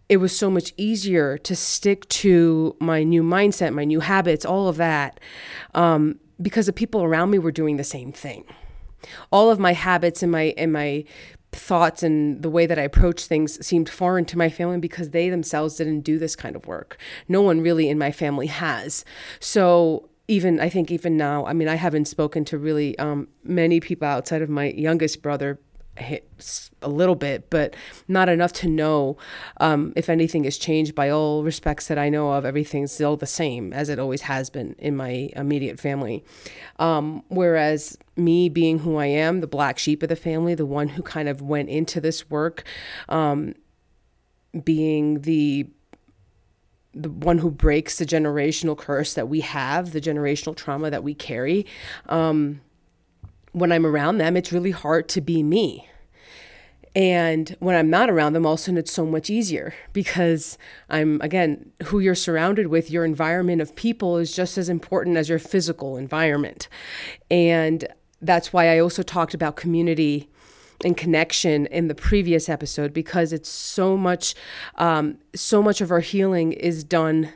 it 0.10 0.18
was 0.18 0.38
so 0.38 0.50
much 0.50 0.74
easier 0.78 1.38
to 1.40 1.56
stick 1.56 2.08
to 2.10 2.76
my 2.80 3.04
new 3.04 3.24
mindset, 3.24 3.74
my 3.74 3.84
new 3.84 4.00
habits, 4.00 4.46
all 4.46 4.70
of 4.70 4.78
that, 4.78 5.20
um, 5.74 6.20
because 6.42 6.68
the 6.68 6.74
people 6.74 7.04
around 7.04 7.30
me 7.30 7.40
were 7.40 7.52
doing 7.52 7.78
the 7.78 7.84
same 7.84 8.12
thing. 8.12 8.46
All 9.32 9.50
of 9.50 9.60
my 9.60 9.74
habits 9.74 10.24
and 10.24 10.32
my 10.32 10.54
and 10.58 10.74
my 10.74 11.04
thoughts 11.52 12.04
and 12.04 12.42
the 12.44 12.50
way 12.50 12.66
that 12.66 12.78
I 12.78 12.84
approach 12.84 13.26
things 13.26 13.66
seemed 13.66 13.90
foreign 13.90 14.26
to 14.26 14.38
my 14.38 14.50
family 14.50 14.78
because 14.80 15.12
they 15.12 15.30
themselves 15.30 15.76
didn't 15.76 16.02
do 16.02 16.20
this 16.20 16.36
kind 16.36 16.56
of 16.56 16.68
work. 16.68 16.98
No 17.28 17.42
one 17.42 17.62
really 17.62 17.90
in 17.90 17.98
my 17.98 18.12
family 18.12 18.48
has. 18.48 19.06
So 19.40 20.10
even 20.28 20.60
I 20.60 20.70
think 20.70 20.92
even 20.92 21.16
now, 21.16 21.46
I 21.46 21.54
mean, 21.54 21.70
I 21.70 21.76
haven't 21.76 22.06
spoken 22.06 22.44
to 22.46 22.58
really 22.58 22.98
um, 23.00 23.30
many 23.44 23.80
people 23.80 24.08
outside 24.08 24.42
of 24.42 24.50
my 24.50 24.72
youngest 24.72 25.22
brother 25.22 25.60
a 26.82 26.90
little 26.90 27.16
bit, 27.16 27.50
but 27.50 27.76
not 28.08 28.30
enough 28.30 28.54
to 28.54 28.68
know 28.68 29.18
um, 29.60 29.94
if 29.96 30.10
anything 30.10 30.44
has 30.44 30.58
changed. 30.58 30.96
By 30.96 31.10
all 31.10 31.44
respects 31.44 31.88
that 31.88 31.98
I 31.98 32.10
know 32.10 32.32
of, 32.32 32.46
everything's 32.46 32.92
still 32.92 33.18
the 33.18 33.26
same 33.26 33.74
as 33.74 33.90
it 33.90 34.00
always 34.00 34.22
has 34.22 34.50
been 34.50 34.76
in 34.78 34.96
my 34.96 35.30
immediate 35.36 35.80
family. 35.80 36.24
Um, 36.80 37.24
whereas 37.30 37.98
me 38.16 38.50
being 38.50 38.80
who 38.80 38.98
I 38.98 39.08
am, 39.08 39.40
the 39.40 39.48
black 39.48 39.80
sheep 39.80 40.04
of 40.04 40.10
the 40.10 40.16
family, 40.16 40.56
the 40.56 40.66
one 40.66 40.90
who 40.90 41.02
kind 41.02 41.28
of 41.30 41.42
went 41.42 41.70
into 41.70 42.00
this 42.00 42.30
work, 42.30 42.64
um, 43.10 43.56
being 44.64 45.22
the 45.22 45.70
the 46.94 47.10
one 47.12 47.38
who 47.38 47.52
breaks 47.52 48.00
the 48.00 48.06
generational 48.06 48.76
curse 48.76 49.14
that 49.14 49.30
we 49.30 49.42
have, 49.42 49.92
the 49.92 50.02
generational 50.02 50.56
trauma 50.56 50.90
that 50.90 51.04
we 51.04 51.14
carry. 51.14 51.64
Um, 52.08 52.62
when 53.52 53.72
I'm 53.72 53.86
around 53.86 54.18
them, 54.18 54.38
it's 54.38 54.52
really 54.52 54.72
hard 54.72 55.10
to 55.10 55.22
be 55.22 55.44
me. 55.44 55.88
And 56.96 57.56
when 57.60 57.76
I'm 57.76 57.92
not 57.92 58.10
around 58.10 58.34
them, 58.34 58.44
all 58.44 58.54
of 58.54 58.60
a 58.60 58.62
sudden 58.64 58.78
it's 58.78 58.92
so 58.92 59.06
much 59.06 59.30
easier 59.30 59.76
because 59.94 60.58
I'm, 60.90 61.22
again, 61.22 61.72
who 61.86 62.00
you're 62.00 62.16
surrounded 62.16 62.68
with, 62.68 62.90
your 62.90 63.06
environment 63.06 63.62
of 63.62 63.76
people 63.76 64.18
is 64.18 64.36
just 64.36 64.58
as 64.58 64.68
important 64.68 65.16
as 65.16 65.30
your 65.30 65.38
physical 65.38 65.96
environment. 65.96 66.68
And 67.30 67.88
that's 68.20 68.52
why 68.52 68.74
I 68.74 68.80
also 68.80 69.04
talked 69.04 69.36
about 69.36 69.56
community 69.56 70.28
and 70.84 70.98
connection 70.98 71.68
in 71.68 71.88
the 71.88 71.94
previous 71.94 72.50
episode 72.50 72.94
because 72.94 73.32
it's 73.32 73.50
so 73.50 73.96
much, 73.96 74.34
um, 74.76 75.20
so 75.36 75.62
much 75.62 75.82
of 75.82 75.92
our 75.92 76.00
healing 76.00 76.52
is 76.52 76.84
done 76.84 77.32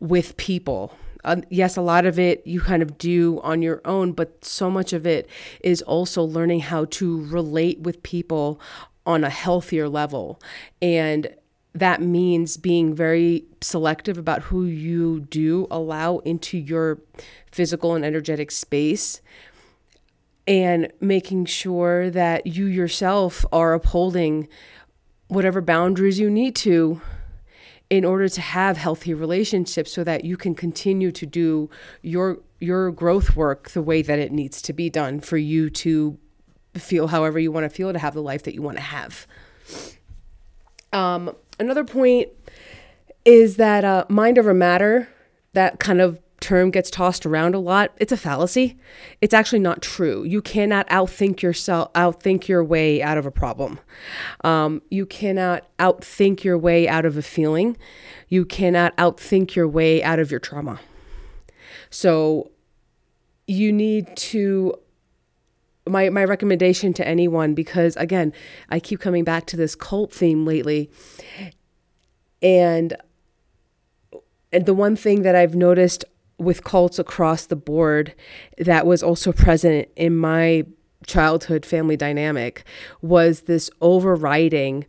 with 0.00 0.36
people 0.36 0.94
uh, 1.24 1.36
yes, 1.50 1.76
a 1.76 1.82
lot 1.82 2.06
of 2.06 2.18
it 2.18 2.46
you 2.46 2.60
kind 2.60 2.82
of 2.82 2.98
do 2.98 3.40
on 3.42 3.62
your 3.62 3.80
own, 3.84 4.12
but 4.12 4.44
so 4.44 4.70
much 4.70 4.92
of 4.92 5.06
it 5.06 5.28
is 5.60 5.82
also 5.82 6.22
learning 6.22 6.60
how 6.60 6.84
to 6.86 7.24
relate 7.26 7.80
with 7.80 8.02
people 8.02 8.60
on 9.06 9.24
a 9.24 9.30
healthier 9.30 9.88
level. 9.88 10.40
And 10.80 11.34
that 11.74 12.00
means 12.00 12.56
being 12.56 12.94
very 12.94 13.44
selective 13.60 14.18
about 14.18 14.42
who 14.42 14.64
you 14.64 15.20
do 15.20 15.66
allow 15.70 16.18
into 16.18 16.58
your 16.58 17.00
physical 17.50 17.94
and 17.94 18.04
energetic 18.04 18.50
space 18.50 19.20
and 20.46 20.90
making 21.00 21.44
sure 21.44 22.10
that 22.10 22.46
you 22.46 22.66
yourself 22.66 23.44
are 23.52 23.74
upholding 23.74 24.48
whatever 25.28 25.60
boundaries 25.60 26.18
you 26.18 26.30
need 26.30 26.56
to 26.56 27.00
in 27.90 28.04
order 28.04 28.28
to 28.28 28.40
have 28.40 28.76
healthy 28.76 29.14
relationships 29.14 29.92
so 29.92 30.04
that 30.04 30.24
you 30.24 30.36
can 30.36 30.54
continue 30.54 31.10
to 31.10 31.26
do 31.26 31.70
your 32.02 32.38
your 32.60 32.90
growth 32.90 33.36
work 33.36 33.70
the 33.70 33.82
way 33.82 34.02
that 34.02 34.18
it 34.18 34.32
needs 34.32 34.60
to 34.60 34.72
be 34.72 34.90
done 34.90 35.20
for 35.20 35.36
you 35.36 35.70
to 35.70 36.18
feel 36.74 37.08
however 37.08 37.38
you 37.38 37.50
want 37.50 37.64
to 37.64 37.70
feel 37.70 37.92
to 37.92 37.98
have 37.98 38.14
the 38.14 38.22
life 38.22 38.42
that 38.42 38.54
you 38.54 38.62
want 38.62 38.76
to 38.76 38.82
have. 38.82 39.26
Um, 40.92 41.34
another 41.58 41.84
point 41.84 42.28
is 43.24 43.56
that 43.56 43.84
uh, 43.84 44.04
mind 44.08 44.38
over 44.38 44.54
matter, 44.54 45.08
that 45.52 45.78
kind 45.78 46.00
of 46.00 46.20
term 46.40 46.70
gets 46.70 46.90
tossed 46.90 47.26
around 47.26 47.54
a 47.54 47.58
lot. 47.58 47.92
It's 47.98 48.12
a 48.12 48.16
fallacy. 48.16 48.78
It's 49.20 49.34
actually 49.34 49.58
not 49.58 49.82
true. 49.82 50.22
You 50.24 50.40
cannot 50.40 50.88
outthink 50.88 51.42
yourself, 51.42 51.92
outthink 51.94 52.48
your 52.48 52.62
way 52.62 53.02
out 53.02 53.18
of 53.18 53.26
a 53.26 53.30
problem. 53.30 53.80
Um, 54.44 54.82
you 54.90 55.04
cannot 55.06 55.66
outthink 55.78 56.44
your 56.44 56.56
way 56.56 56.88
out 56.88 57.04
of 57.04 57.16
a 57.16 57.22
feeling. 57.22 57.76
You 58.28 58.44
cannot 58.44 58.96
outthink 58.96 59.54
your 59.54 59.66
way 59.68 60.02
out 60.02 60.18
of 60.18 60.30
your 60.30 60.40
trauma. 60.40 60.80
So 61.90 62.50
you 63.46 63.72
need 63.72 64.14
to 64.16 64.74
my 65.86 66.10
my 66.10 66.24
recommendation 66.24 66.92
to 66.94 67.08
anyone 67.08 67.54
because 67.54 67.96
again, 67.96 68.32
I 68.68 68.78
keep 68.78 69.00
coming 69.00 69.24
back 69.24 69.46
to 69.46 69.56
this 69.56 69.74
cult 69.74 70.12
theme 70.12 70.44
lately. 70.44 70.90
And 72.42 72.96
and 74.52 74.66
the 74.66 74.74
one 74.74 74.96
thing 74.96 75.22
that 75.22 75.34
I've 75.34 75.54
noticed 75.56 76.04
with 76.38 76.64
cults 76.64 76.98
across 76.98 77.46
the 77.46 77.56
board 77.56 78.14
that 78.58 78.86
was 78.86 79.02
also 79.02 79.32
present 79.32 79.88
in 79.96 80.16
my 80.16 80.64
childhood 81.06 81.64
family 81.64 81.96
dynamic 81.96 82.64
was 83.02 83.42
this 83.42 83.70
overriding 83.80 84.86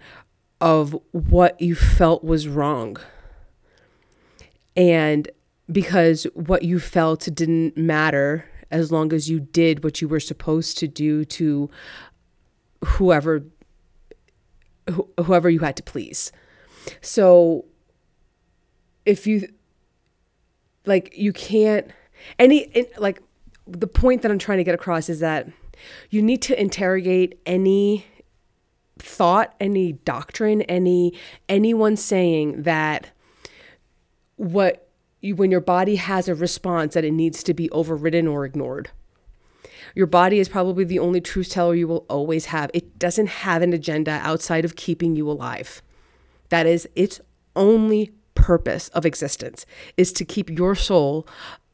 of 0.61 0.95
what 1.11 1.59
you 1.61 1.75
felt 1.75 2.23
was 2.23 2.47
wrong. 2.47 2.97
And 4.75 5.29
because 5.71 6.25
what 6.33 6.63
you 6.63 6.79
felt 6.79 7.27
didn't 7.33 7.77
matter 7.77 8.45
as 8.71 8.91
long 8.91 9.13
as 9.13 9.29
you 9.29 9.39
did 9.39 9.83
what 9.83 10.01
you 10.01 10.07
were 10.07 10.19
supposed 10.19 10.77
to 10.77 10.87
do 10.87 11.25
to 11.25 11.69
whoever 12.85 13.43
wh- 14.89 15.23
whoever 15.23 15.49
you 15.49 15.59
had 15.59 15.75
to 15.77 15.83
please. 15.83 16.31
So 17.01 17.65
if 19.05 19.25
you 19.25 19.47
like 20.89 21.15
you 21.15 21.31
can't 21.31 21.87
any 22.37 22.87
like 22.97 23.21
the 23.65 23.87
point 23.87 24.23
that 24.23 24.31
I'm 24.31 24.39
trying 24.39 24.57
to 24.57 24.63
get 24.63 24.75
across 24.75 25.07
is 25.07 25.19
that 25.19 25.47
you 26.09 26.21
need 26.21 26.41
to 26.41 26.59
interrogate 26.59 27.39
any 27.45 28.05
thought, 28.97 29.55
any 29.59 29.93
doctrine, 29.93 30.63
any 30.63 31.13
anyone 31.47 31.95
saying 31.95 32.63
that 32.63 33.11
what 34.35 34.89
you, 35.21 35.35
when 35.35 35.51
your 35.51 35.61
body 35.61 35.95
has 35.95 36.27
a 36.27 36.35
response 36.35 36.95
that 36.95 37.05
it 37.05 37.11
needs 37.11 37.43
to 37.43 37.53
be 37.53 37.69
overridden 37.71 38.27
or 38.27 38.43
ignored. 38.43 38.89
Your 39.95 40.07
body 40.07 40.39
is 40.39 40.49
probably 40.49 40.83
the 40.83 40.99
only 40.99 41.19
truth 41.19 41.49
teller 41.49 41.75
you 41.75 41.87
will 41.87 42.05
always 42.09 42.45
have. 42.45 42.69
It 42.73 42.99
doesn't 42.99 43.27
have 43.27 43.61
an 43.61 43.73
agenda 43.73 44.11
outside 44.23 44.63
of 44.63 44.75
keeping 44.75 45.15
you 45.15 45.29
alive. 45.29 45.81
That 46.49 46.65
is 46.67 46.87
its 46.95 47.19
only 47.55 48.11
purpose 48.39 48.87
of 48.89 49.05
existence 49.05 49.65
is 49.97 50.11
to 50.13 50.25
keep 50.25 50.49
your 50.49 50.75
soul 50.75 51.27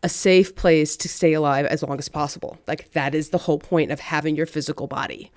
a 0.04 0.10
safe 0.10 0.56
place 0.56 0.96
to 0.98 1.10
stay 1.10 1.34
alive 1.34 1.66
as 1.66 1.82
long 1.82 1.98
as 1.98 2.10
possible. 2.10 2.58
Like 2.68 2.92
that 2.92 3.16
is 3.16 3.30
the 3.30 3.40
whole 3.40 3.60
point 3.60 3.92
of 3.92 4.00
having 4.00 4.36
your 4.36 4.46
physical 4.46 4.88
body. 4.88 5.32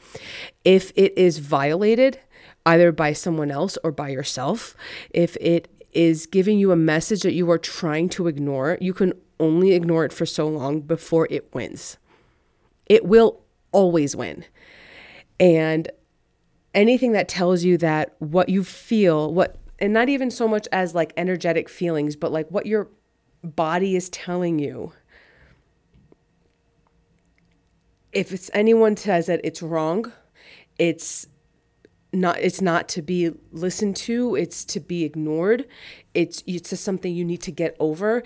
If 0.65 0.93
it 0.95 1.17
is 1.17 1.39
violated 1.39 2.19
either 2.67 2.93
by 2.93 3.13
someone 3.13 3.51
else 3.51 3.79
or 3.83 3.93
by 3.93 4.09
yourself, 4.09 4.75
if 5.11 5.37
it 5.41 5.69
is 5.93 6.27
giving 6.27 6.59
you 6.59 6.71
a 6.73 6.77
message 6.77 7.23
that 7.23 7.33
you 7.33 7.51
are 7.51 7.59
trying 7.59 8.09
to 8.11 8.27
ignore, 8.27 8.77
you 8.81 8.93
can 8.93 9.13
only 9.41 9.73
ignore 9.73 10.05
it 10.05 10.13
for 10.13 10.27
so 10.27 10.47
long 10.47 10.81
before 10.81 11.27
it 11.31 11.55
wins. 11.55 11.97
It 12.87 13.05
will 13.05 13.41
always 13.73 14.17
win. 14.17 14.45
And 15.41 15.91
anything 16.75 17.13
that 17.13 17.29
tells 17.29 17.65
you 17.65 17.79
that 17.79 18.15
what 18.19 18.49
you 18.49 18.65
feel, 18.65 19.33
what 19.33 19.57
and 19.79 19.93
not 19.93 20.09
even 20.09 20.31
so 20.31 20.49
much 20.49 20.67
as 20.73 20.95
like 20.95 21.13
energetic 21.17 21.69
feelings, 21.69 22.17
but 22.17 22.33
like 22.33 22.49
what 22.49 22.67
your 22.67 22.89
body 23.43 23.97
is 23.97 24.09
telling 24.09 24.59
you. 24.59 24.93
If 28.13 28.33
it's 28.33 28.51
anyone 28.53 28.97
says 28.97 29.27
that 29.27 29.41
it's 29.45 29.63
wrong, 29.63 30.13
it's 30.79 31.27
not 32.13 32.39
it's 32.41 32.61
not 32.61 32.89
to 32.89 33.03
be 33.03 33.31
listened 33.53 33.97
to, 33.97 34.35
it's 34.35 34.65
to 34.65 34.81
be 34.81 35.05
ignored. 35.05 35.67
It's 36.15 36.43
it's 36.47 36.71
just 36.71 36.85
something 36.85 37.15
you 37.15 37.25
need 37.25 37.43
to 37.43 37.53
get 37.53 37.77
over. 37.79 38.23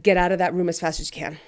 Get 0.00 0.16
out 0.16 0.32
of 0.32 0.38
that 0.38 0.54
room 0.54 0.68
as 0.68 0.80
fast 0.80 1.00
as 1.00 1.10
you 1.10 1.20
can. 1.20 1.38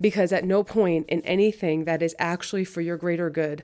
Because 0.00 0.30
at 0.30 0.44
no 0.44 0.62
point 0.62 1.06
in 1.08 1.22
anything 1.22 1.84
that 1.86 2.02
is 2.02 2.14
actually 2.18 2.64
for 2.64 2.82
your 2.82 2.98
greater 2.98 3.30
good 3.30 3.62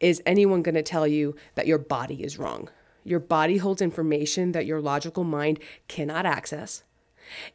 is 0.00 0.20
anyone 0.26 0.62
going 0.62 0.74
to 0.74 0.82
tell 0.82 1.06
you 1.06 1.36
that 1.54 1.66
your 1.66 1.78
body 1.78 2.24
is 2.24 2.38
wrong. 2.38 2.70
Your 3.04 3.20
body 3.20 3.58
holds 3.58 3.82
information 3.82 4.52
that 4.52 4.66
your 4.66 4.80
logical 4.80 5.24
mind 5.24 5.58
cannot 5.88 6.26
access. 6.26 6.82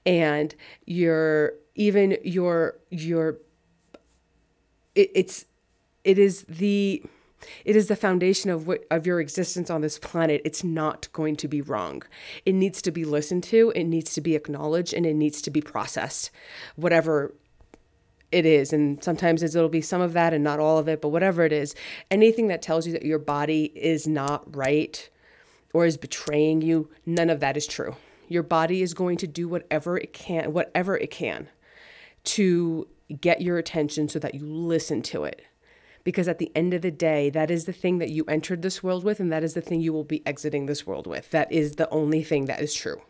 and 0.05 0.55
your 0.85 1.53
even 1.75 2.17
your 2.23 2.77
your 2.89 3.37
it, 4.95 5.11
it's 5.13 5.45
it 6.03 6.17
is 6.17 6.43
the 6.43 7.03
it 7.63 7.75
is 7.75 7.87
the 7.87 7.95
foundation 7.95 8.49
of 8.49 8.67
what 8.67 8.85
of 8.89 9.05
your 9.05 9.19
existence 9.19 9.69
on 9.69 9.81
this 9.81 9.99
planet. 9.99 10.41
It's 10.45 10.63
not 10.63 11.09
going 11.13 11.35
to 11.37 11.47
be 11.47 11.61
wrong. 11.61 12.03
It 12.45 12.53
needs 12.53 12.81
to 12.83 12.91
be 12.91 13.05
listened 13.05 13.43
to, 13.45 13.71
it 13.75 13.83
needs 13.83 14.13
to 14.13 14.21
be 14.21 14.35
acknowledged, 14.35 14.93
and 14.93 15.05
it 15.05 15.13
needs 15.15 15.41
to 15.43 15.51
be 15.51 15.61
processed. 15.61 16.31
Whatever 16.75 17.35
it 18.31 18.45
is 18.45 18.73
and 18.73 19.01
sometimes 19.03 19.43
it'll 19.43 19.69
be 19.69 19.81
some 19.81 20.01
of 20.01 20.13
that 20.13 20.33
and 20.33 20.43
not 20.43 20.59
all 20.59 20.79
of 20.79 20.89
it 20.89 20.99
but 20.99 21.09
whatever 21.09 21.43
it 21.43 21.53
is 21.53 21.75
anything 22.09 22.47
that 22.47 22.61
tells 22.61 22.87
you 22.87 22.91
that 22.91 23.03
your 23.03 23.19
body 23.19 23.65
is 23.75 24.07
not 24.07 24.43
right 24.55 25.09
or 25.75 25.85
is 25.85 25.97
betraying 25.97 26.61
you 26.61 26.89
none 27.05 27.29
of 27.29 27.39
that 27.41 27.57
is 27.57 27.67
true 27.67 27.95
your 28.27 28.43
body 28.43 28.81
is 28.81 28.93
going 28.93 29.17
to 29.17 29.27
do 29.27 29.47
whatever 29.47 29.97
it 29.97 30.13
can 30.13 30.53
whatever 30.53 30.97
it 30.97 31.11
can 31.11 31.49
to 32.23 32.87
get 33.21 33.41
your 33.41 33.57
attention 33.57 34.07
so 34.07 34.17
that 34.17 34.33
you 34.33 34.45
listen 34.45 35.01
to 35.01 35.25
it 35.25 35.43
because 36.05 36.27
at 36.27 36.37
the 36.37 36.51
end 36.55 36.73
of 36.73 36.83
the 36.83 36.91
day, 36.91 37.31
that 37.31 37.49
is 37.51 37.65
the 37.65 37.73
thing 37.73 37.97
that 37.97 38.11
you 38.11 38.23
entered 38.25 38.61
this 38.61 38.83
world 38.83 39.03
with, 39.03 39.19
and 39.19 39.31
that 39.31 39.43
is 39.43 39.55
the 39.55 39.61
thing 39.61 39.81
you 39.81 39.91
will 39.91 40.03
be 40.03 40.25
exiting 40.25 40.67
this 40.67 40.85
world 40.85 41.07
with. 41.07 41.31
That 41.31 41.51
is 41.51 41.73
the 41.77 41.89
only 41.89 42.23
thing 42.23 42.45
that 42.45 42.61
is 42.61 42.73
true. 42.73 43.01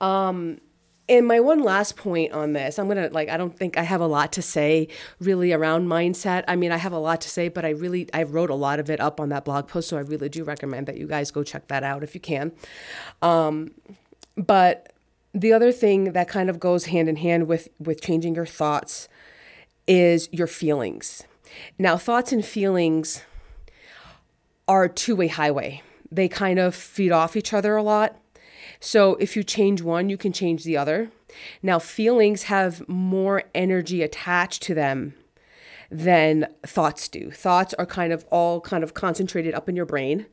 Um, 0.00 0.60
and 1.08 1.26
my 1.26 1.40
one 1.40 1.62
last 1.62 1.96
point 1.96 2.32
on 2.32 2.52
this, 2.52 2.78
I'm 2.78 2.88
gonna 2.88 3.08
like, 3.10 3.28
I 3.28 3.36
don't 3.36 3.56
think 3.56 3.78
I 3.78 3.82
have 3.82 4.00
a 4.00 4.06
lot 4.06 4.32
to 4.32 4.42
say 4.42 4.88
really 5.20 5.52
around 5.52 5.86
mindset. 5.86 6.44
I 6.48 6.56
mean, 6.56 6.72
I 6.72 6.76
have 6.78 6.92
a 6.92 6.98
lot 6.98 7.20
to 7.22 7.28
say, 7.28 7.48
but 7.48 7.64
I 7.64 7.70
really, 7.70 8.08
I 8.12 8.24
wrote 8.24 8.50
a 8.50 8.54
lot 8.54 8.80
of 8.80 8.90
it 8.90 9.00
up 9.00 9.20
on 9.20 9.28
that 9.28 9.44
blog 9.44 9.68
post, 9.68 9.88
so 9.88 9.96
I 9.96 10.00
really 10.00 10.28
do 10.28 10.42
recommend 10.42 10.86
that 10.86 10.96
you 10.96 11.06
guys 11.06 11.30
go 11.30 11.44
check 11.44 11.68
that 11.68 11.82
out 11.82 12.02
if 12.02 12.14
you 12.14 12.20
can. 12.20 12.52
Um, 13.22 13.72
but 14.36 14.92
the 15.32 15.52
other 15.52 15.70
thing 15.70 16.12
that 16.12 16.28
kind 16.28 16.50
of 16.50 16.58
goes 16.58 16.86
hand 16.86 17.08
in 17.08 17.16
hand 17.16 17.46
with 17.46 17.68
with 17.78 18.00
changing 18.00 18.34
your 18.34 18.46
thoughts 18.46 19.08
is 19.86 20.28
your 20.32 20.46
feelings. 20.46 21.22
Now, 21.78 21.96
thoughts 21.96 22.32
and 22.32 22.44
feelings 22.44 23.22
are 24.66 24.84
a 24.84 24.88
two 24.88 25.14
way 25.14 25.28
highway, 25.28 25.82
they 26.10 26.28
kind 26.28 26.58
of 26.58 26.74
feed 26.74 27.12
off 27.12 27.36
each 27.36 27.52
other 27.52 27.76
a 27.76 27.82
lot. 27.82 28.16
So, 28.80 29.14
if 29.16 29.36
you 29.36 29.42
change 29.42 29.82
one, 29.82 30.08
you 30.08 30.16
can 30.16 30.32
change 30.32 30.64
the 30.64 30.76
other. 30.76 31.10
Now, 31.62 31.78
feelings 31.78 32.44
have 32.44 32.86
more 32.88 33.44
energy 33.54 34.02
attached 34.02 34.62
to 34.64 34.74
them 34.74 35.14
than 35.90 36.48
thoughts 36.64 37.08
do. 37.08 37.30
Thoughts 37.30 37.74
are 37.74 37.86
kind 37.86 38.12
of 38.12 38.24
all 38.30 38.60
kind 38.60 38.82
of 38.82 38.94
concentrated 38.94 39.54
up 39.54 39.68
in 39.68 39.76
your 39.76 39.86
brain 39.86 40.26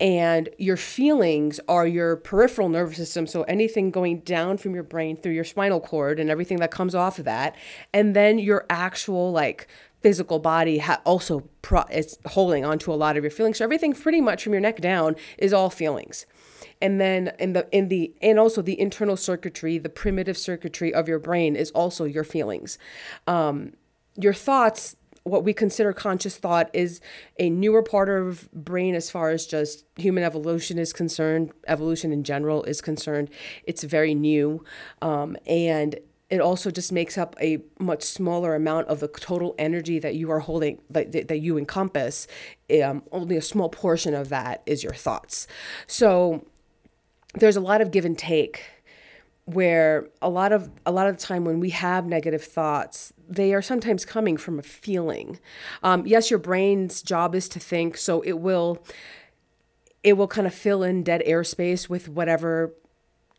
and 0.00 0.48
your 0.58 0.76
feelings 0.76 1.60
are 1.68 1.86
your 1.86 2.16
peripheral 2.16 2.68
nervous 2.68 2.96
system 2.96 3.26
so 3.26 3.42
anything 3.44 3.90
going 3.90 4.20
down 4.20 4.56
from 4.56 4.74
your 4.74 4.82
brain 4.82 5.16
through 5.16 5.32
your 5.32 5.44
spinal 5.44 5.80
cord 5.80 6.18
and 6.18 6.30
everything 6.30 6.58
that 6.58 6.70
comes 6.70 6.94
off 6.94 7.18
of 7.18 7.24
that 7.24 7.54
and 7.92 8.14
then 8.14 8.38
your 8.38 8.66
actual 8.68 9.32
like 9.32 9.66
physical 10.02 10.38
body 10.38 10.78
ha- 10.78 11.00
also 11.04 11.48
pro- 11.62 11.84
is 11.84 12.18
holding 12.26 12.64
onto 12.64 12.92
a 12.92 12.94
lot 12.94 13.16
of 13.16 13.24
your 13.24 13.30
feelings 13.30 13.58
so 13.58 13.64
everything 13.64 13.92
pretty 13.92 14.20
much 14.20 14.42
from 14.42 14.52
your 14.52 14.60
neck 14.60 14.80
down 14.80 15.14
is 15.38 15.52
all 15.52 15.70
feelings 15.70 16.26
and 16.82 17.00
then 17.00 17.32
in 17.38 17.54
the 17.54 17.66
in 17.72 17.88
the 17.88 18.12
and 18.20 18.38
also 18.38 18.60
the 18.60 18.78
internal 18.78 19.16
circuitry 19.16 19.78
the 19.78 19.88
primitive 19.88 20.36
circuitry 20.36 20.92
of 20.92 21.08
your 21.08 21.18
brain 21.18 21.56
is 21.56 21.70
also 21.70 22.04
your 22.04 22.24
feelings. 22.24 22.76
Um, 23.26 23.72
your 24.16 24.34
thoughts 24.34 24.96
what 25.24 25.44
we 25.44 25.52
consider 25.52 25.92
conscious 25.92 26.36
thought 26.36 26.68
is 26.72 27.00
a 27.38 27.48
newer 27.48 27.82
part 27.82 28.08
of 28.08 28.50
brain 28.52 28.94
as 28.94 29.10
far 29.10 29.30
as 29.30 29.46
just 29.46 29.84
human 29.96 30.24
evolution 30.24 30.78
is 30.78 30.92
concerned 30.92 31.52
evolution 31.68 32.12
in 32.12 32.24
general 32.24 32.64
is 32.64 32.80
concerned. 32.80 33.30
It's 33.64 33.84
very 33.84 34.14
new. 34.14 34.64
Um, 35.00 35.36
and 35.46 35.98
it 36.28 36.40
also 36.40 36.70
just 36.70 36.92
makes 36.92 37.18
up 37.18 37.36
a 37.42 37.58
much 37.78 38.02
smaller 38.02 38.54
amount 38.54 38.88
of 38.88 39.00
the 39.00 39.08
total 39.08 39.54
energy 39.58 39.98
that 39.98 40.14
you 40.14 40.30
are 40.30 40.40
holding 40.40 40.80
that, 40.88 41.12
that 41.12 41.40
you 41.40 41.58
encompass. 41.58 42.26
Um, 42.82 43.02
only 43.12 43.36
a 43.36 43.42
small 43.42 43.68
portion 43.68 44.14
of 44.14 44.30
that 44.30 44.62
is 44.64 44.82
your 44.82 44.94
thoughts. 44.94 45.46
So 45.86 46.46
there's 47.34 47.56
a 47.56 47.60
lot 47.60 47.80
of 47.80 47.90
give 47.90 48.04
and 48.04 48.18
take 48.18 48.64
where 49.44 50.08
a 50.20 50.28
lot 50.28 50.52
of 50.52 50.70
a 50.86 50.92
lot 50.92 51.08
of 51.08 51.16
the 51.16 51.22
time 51.22 51.44
when 51.44 51.58
we 51.58 51.70
have 51.70 52.06
negative 52.06 52.44
thoughts 52.44 53.12
they 53.28 53.52
are 53.54 53.62
sometimes 53.62 54.04
coming 54.04 54.36
from 54.36 54.58
a 54.58 54.62
feeling. 54.62 55.38
Um, 55.82 56.06
yes 56.06 56.30
your 56.30 56.38
brain's 56.38 57.02
job 57.02 57.34
is 57.34 57.48
to 57.50 57.58
think 57.58 57.96
so 57.96 58.20
it 58.22 58.38
will 58.38 58.84
it 60.02 60.14
will 60.14 60.28
kind 60.28 60.46
of 60.46 60.54
fill 60.54 60.82
in 60.82 61.02
dead 61.02 61.22
airspace 61.26 61.88
with 61.88 62.08
whatever 62.08 62.74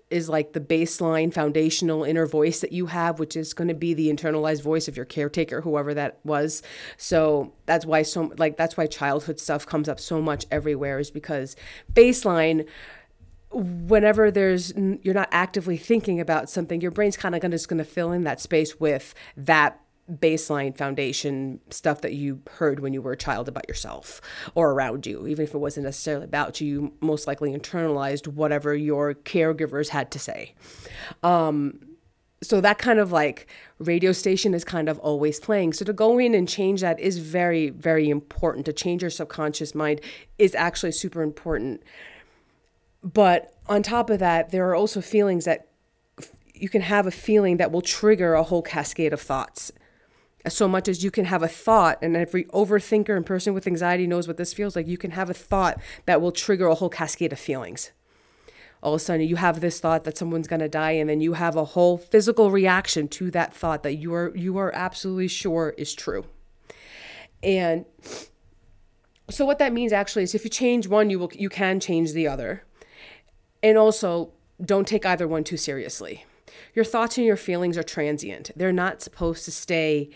is 0.09 0.29
like 0.29 0.53
the 0.53 0.59
baseline 0.59 1.33
foundational 1.33 2.03
inner 2.03 2.25
voice 2.25 2.59
that 2.59 2.71
you 2.73 2.87
have 2.87 3.17
which 3.17 3.37
is 3.37 3.53
going 3.53 3.69
to 3.69 3.73
be 3.73 3.93
the 3.93 4.11
internalized 4.11 4.61
voice 4.61 4.89
of 4.89 4.97
your 4.97 5.05
caretaker 5.05 5.61
whoever 5.61 5.93
that 5.93 6.19
was. 6.25 6.61
So 6.97 7.53
that's 7.65 7.85
why 7.85 8.01
so 8.01 8.33
like 8.37 8.57
that's 8.57 8.75
why 8.75 8.87
childhood 8.87 9.39
stuff 9.39 9.65
comes 9.65 9.87
up 9.87 10.01
so 10.01 10.21
much 10.21 10.45
everywhere 10.51 10.99
is 10.99 11.11
because 11.11 11.55
baseline 11.93 12.67
whenever 13.53 14.31
there's 14.31 14.73
you're 14.75 15.13
not 15.13 15.29
actively 15.31 15.77
thinking 15.77 16.19
about 16.19 16.49
something 16.49 16.81
your 16.81 16.91
brain's 16.91 17.17
kind 17.17 17.35
of 17.35 17.41
just 17.51 17.67
going 17.67 17.77
to 17.77 17.83
fill 17.83 18.11
in 18.11 18.23
that 18.23 18.41
space 18.41 18.79
with 18.79 19.13
that 19.37 19.79
baseline 20.11 20.75
foundation 20.75 21.59
stuff 21.69 22.01
that 22.01 22.13
you 22.13 22.41
heard 22.51 22.81
when 22.81 22.93
you 22.93 23.01
were 23.01 23.13
a 23.13 23.17
child 23.17 23.47
about 23.47 23.67
yourself 23.69 24.19
or 24.53 24.71
around 24.71 25.05
you. 25.05 25.25
Even 25.27 25.43
if 25.43 25.53
it 25.53 25.57
wasn't 25.57 25.85
necessarily 25.85 26.25
about 26.25 26.59
you 26.59 26.67
you 26.67 26.93
most 27.01 27.27
likely 27.27 27.51
internalized 27.51 28.27
whatever 28.27 28.75
your 28.75 29.13
caregivers 29.13 29.89
had 29.89 30.11
to 30.11 30.19
say. 30.19 30.53
Um, 31.23 31.79
so 32.41 32.59
that 32.59 32.77
kind 32.77 32.99
of 32.99 33.11
like 33.11 33.47
radio 33.79 34.11
station 34.11 34.53
is 34.53 34.65
kind 34.65 34.89
of 34.89 34.99
always 34.99 35.39
playing. 35.39 35.73
So 35.73 35.85
to 35.85 35.93
go 35.93 36.19
in 36.19 36.33
and 36.33 36.47
change 36.47 36.81
that 36.81 36.99
is 36.99 37.17
very 37.19 37.69
very 37.69 38.09
important. 38.09 38.65
To 38.65 38.73
change 38.73 39.01
your 39.01 39.11
subconscious 39.11 39.73
mind 39.73 40.01
is 40.37 40.53
actually 40.55 40.91
super 40.91 41.21
important 41.21 41.83
but 43.03 43.53
on 43.67 43.83
top 43.83 44.09
of 44.09 44.19
that, 44.19 44.51
there 44.51 44.67
are 44.69 44.75
also 44.75 45.01
feelings 45.01 45.45
that 45.45 45.67
you 46.53 46.69
can 46.69 46.81
have 46.81 47.05
a 47.05 47.11
feeling 47.11 47.57
that 47.57 47.71
will 47.71 47.81
trigger 47.81 48.33
a 48.33 48.43
whole 48.43 48.61
cascade 48.61 49.11
of 49.11 49.21
thoughts. 49.21 49.71
So 50.47 50.67
much 50.67 50.87
as 50.87 51.03
you 51.03 51.11
can 51.11 51.25
have 51.25 51.41
a 51.41 51.47
thought, 51.47 51.99
and 52.01 52.15
every 52.15 52.45
overthinker 52.45 53.15
and 53.15 53.25
person 53.25 53.53
with 53.53 53.67
anxiety 53.67 54.07
knows 54.07 54.27
what 54.27 54.37
this 54.37 54.53
feels 54.53 54.75
like, 54.75 54.87
you 54.87 54.97
can 54.97 55.11
have 55.11 55.29
a 55.29 55.33
thought 55.33 55.81
that 56.05 56.21
will 56.21 56.31
trigger 56.31 56.67
a 56.67 56.75
whole 56.75 56.89
cascade 56.89 57.31
of 57.31 57.39
feelings. 57.39 57.91
All 58.81 58.93
of 58.93 58.97
a 58.97 59.03
sudden, 59.03 59.25
you 59.25 59.37
have 59.37 59.61
this 59.61 59.79
thought 59.79 60.03
that 60.03 60.17
someone's 60.17 60.47
going 60.47 60.59
to 60.59 60.67
die, 60.67 60.91
and 60.91 61.09
then 61.09 61.21
you 61.21 61.33
have 61.33 61.55
a 61.55 61.63
whole 61.63 61.97
physical 61.97 62.51
reaction 62.51 63.07
to 63.09 63.31
that 63.31 63.53
thought 63.53 63.83
that 63.83 63.93
you 63.93 64.13
are 64.13 64.35
you 64.35 64.57
are 64.57 64.75
absolutely 64.75 65.29
sure 65.29 65.73
is 65.77 65.93
true. 65.93 66.25
And 67.41 67.85
so, 69.29 69.45
what 69.45 69.59
that 69.59 69.71
means 69.71 69.93
actually 69.93 70.23
is, 70.23 70.35
if 70.35 70.43
you 70.43 70.49
change 70.49 70.87
one, 70.87 71.09
you 71.09 71.19
will 71.19 71.31
you 71.33 71.47
can 71.47 71.79
change 71.79 72.11
the 72.11 72.27
other 72.27 72.63
and 73.63 73.77
also, 73.77 74.31
don't 74.63 74.87
take 74.87 75.05
either 75.05 75.27
one 75.27 75.43
too 75.43 75.57
seriously. 75.57 76.25
Your 76.75 76.85
thoughts 76.85 77.17
and 77.17 77.25
your 77.25 77.37
feelings 77.37 77.77
are 77.77 77.83
transient. 77.83 78.51
They're 78.55 78.71
not 78.71 79.01
supposed 79.01 79.45
to 79.45 79.51
stay 79.51 80.09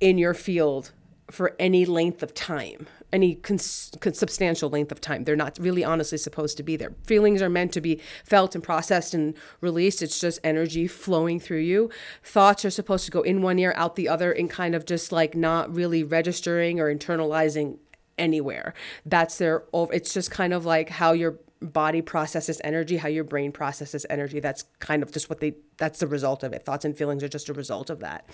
in 0.00 0.18
your 0.18 0.34
field 0.34 0.92
for 1.30 1.54
any 1.58 1.84
length 1.84 2.22
of 2.22 2.32
time, 2.34 2.86
any 3.12 3.34
cons- 3.34 3.92
substantial 4.12 4.70
length 4.70 4.90
of 4.90 5.00
time. 5.00 5.24
They're 5.24 5.36
not 5.36 5.58
really 5.60 5.84
honestly 5.84 6.18
supposed 6.18 6.56
to 6.56 6.62
be 6.62 6.76
there. 6.76 6.94
Feelings 7.04 7.42
are 7.42 7.50
meant 7.50 7.72
to 7.72 7.80
be 7.80 8.00
felt 8.24 8.54
and 8.54 8.64
processed 8.64 9.12
and 9.14 9.34
released. 9.60 10.02
It's 10.02 10.20
just 10.20 10.40
energy 10.42 10.86
flowing 10.86 11.38
through 11.38 11.60
you. 11.60 11.90
Thoughts 12.22 12.64
are 12.64 12.70
supposed 12.70 13.04
to 13.04 13.10
go 13.10 13.22
in 13.22 13.42
one 13.42 13.58
ear, 13.58 13.74
out 13.76 13.96
the 13.96 14.08
other, 14.08 14.32
and 14.32 14.48
kind 14.48 14.74
of 14.74 14.86
just 14.86 15.12
like 15.12 15.34
not 15.34 15.74
really 15.74 16.02
registering 16.02 16.80
or 16.80 16.94
internalizing 16.94 17.78
anywhere. 18.16 18.72
That's 19.04 19.38
their, 19.38 19.64
it's 19.72 20.14
just 20.14 20.30
kind 20.30 20.52
of 20.52 20.64
like 20.64 20.88
how 20.88 21.12
your 21.12 21.38
body 21.60 22.02
processes 22.02 22.60
energy, 22.64 22.96
how 22.98 23.08
your 23.08 23.24
brain 23.24 23.52
processes 23.52 24.06
energy. 24.08 24.40
That's 24.40 24.64
kind 24.78 25.02
of 25.02 25.12
just 25.12 25.28
what 25.28 25.40
they, 25.40 25.54
that's 25.76 25.98
the 25.98 26.06
result 26.06 26.42
of 26.42 26.52
it. 26.52 26.64
Thoughts 26.64 26.84
and 26.84 26.96
feelings 26.96 27.22
are 27.22 27.28
just 27.28 27.48
a 27.48 27.52
result 27.52 27.90
of 27.90 28.00
that. 28.00 28.28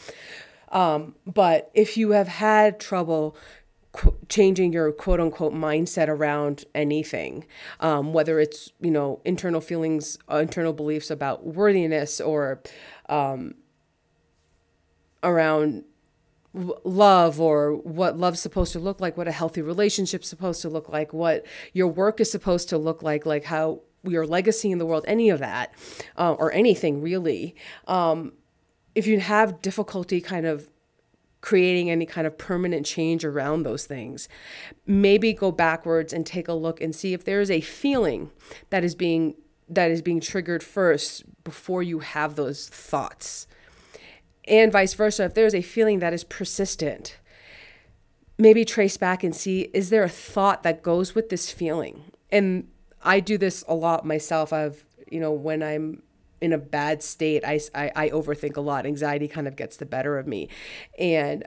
Um, 0.70 1.14
but 1.26 1.70
if 1.74 1.96
you 1.96 2.10
have 2.10 2.28
had 2.28 2.80
trouble 2.80 3.36
qu- 3.92 4.16
changing 4.28 4.72
your 4.72 4.92
quote 4.92 5.20
unquote 5.20 5.54
mindset 5.54 6.08
around 6.08 6.64
anything, 6.74 7.46
um, 7.80 8.12
whether 8.12 8.40
it's, 8.40 8.72
you 8.80 8.90
know, 8.90 9.20
internal 9.24 9.60
feelings, 9.60 10.18
uh, 10.30 10.36
internal 10.36 10.72
beliefs 10.72 11.10
about 11.10 11.46
worthiness 11.46 12.20
or 12.20 12.62
um, 13.08 13.54
around 15.22 15.84
love 16.54 17.40
or 17.40 17.74
what 17.74 18.16
love's 18.16 18.40
supposed 18.40 18.72
to 18.72 18.78
look 18.78 19.00
like, 19.00 19.16
what 19.16 19.28
a 19.28 19.32
healthy 19.32 19.60
relationship's 19.60 20.28
supposed 20.28 20.62
to 20.62 20.68
look 20.68 20.88
like, 20.88 21.12
what 21.12 21.44
your 21.72 21.88
work 21.88 22.20
is 22.20 22.30
supposed 22.30 22.68
to 22.68 22.78
look 22.78 23.02
like, 23.02 23.26
like 23.26 23.44
how 23.44 23.80
your 24.04 24.26
legacy 24.26 24.70
in 24.70 24.78
the 24.78 24.86
world, 24.86 25.04
any 25.08 25.30
of 25.30 25.40
that, 25.40 25.74
uh, 26.16 26.32
or 26.34 26.52
anything 26.52 27.00
really. 27.00 27.56
Um, 27.86 28.34
if 28.94 29.06
you 29.06 29.18
have 29.18 29.60
difficulty 29.60 30.20
kind 30.20 30.46
of 30.46 30.70
creating 31.40 31.90
any 31.90 32.06
kind 32.06 32.26
of 32.26 32.38
permanent 32.38 32.86
change 32.86 33.24
around 33.24 33.64
those 33.64 33.84
things, 33.84 34.28
maybe 34.86 35.32
go 35.32 35.50
backwards 35.50 36.12
and 36.12 36.24
take 36.24 36.48
a 36.48 36.52
look 36.54 36.80
and 36.80 36.94
see 36.94 37.12
if 37.12 37.24
there 37.24 37.40
is 37.40 37.50
a 37.50 37.60
feeling 37.60 38.30
that 38.70 38.84
is 38.84 38.94
being 38.94 39.34
that 39.68 39.90
is 39.90 40.02
being 40.02 40.20
triggered 40.20 40.62
first 40.62 41.24
before 41.42 41.82
you 41.82 42.00
have 42.00 42.36
those 42.36 42.68
thoughts. 42.68 43.46
And 44.46 44.70
vice 44.72 44.94
versa, 44.94 45.24
if 45.24 45.34
there's 45.34 45.54
a 45.54 45.62
feeling 45.62 46.00
that 46.00 46.12
is 46.12 46.24
persistent, 46.24 47.18
maybe 48.38 48.64
trace 48.64 48.96
back 48.96 49.24
and 49.24 49.34
see 49.34 49.62
is 49.72 49.90
there 49.90 50.04
a 50.04 50.08
thought 50.08 50.62
that 50.62 50.82
goes 50.82 51.14
with 51.14 51.28
this 51.28 51.50
feeling? 51.50 52.04
And 52.30 52.68
I 53.02 53.20
do 53.20 53.38
this 53.38 53.64
a 53.68 53.74
lot 53.74 54.06
myself. 54.06 54.52
I've, 54.52 54.84
you 55.10 55.20
know, 55.20 55.32
when 55.32 55.62
I'm 55.62 56.02
in 56.40 56.52
a 56.52 56.58
bad 56.58 57.02
state, 57.02 57.44
I, 57.44 57.60
I, 57.74 57.92
I 57.96 58.08
overthink 58.10 58.56
a 58.56 58.60
lot. 58.60 58.86
Anxiety 58.86 59.28
kind 59.28 59.48
of 59.48 59.56
gets 59.56 59.76
the 59.76 59.86
better 59.86 60.18
of 60.18 60.26
me. 60.26 60.48
And 60.98 61.46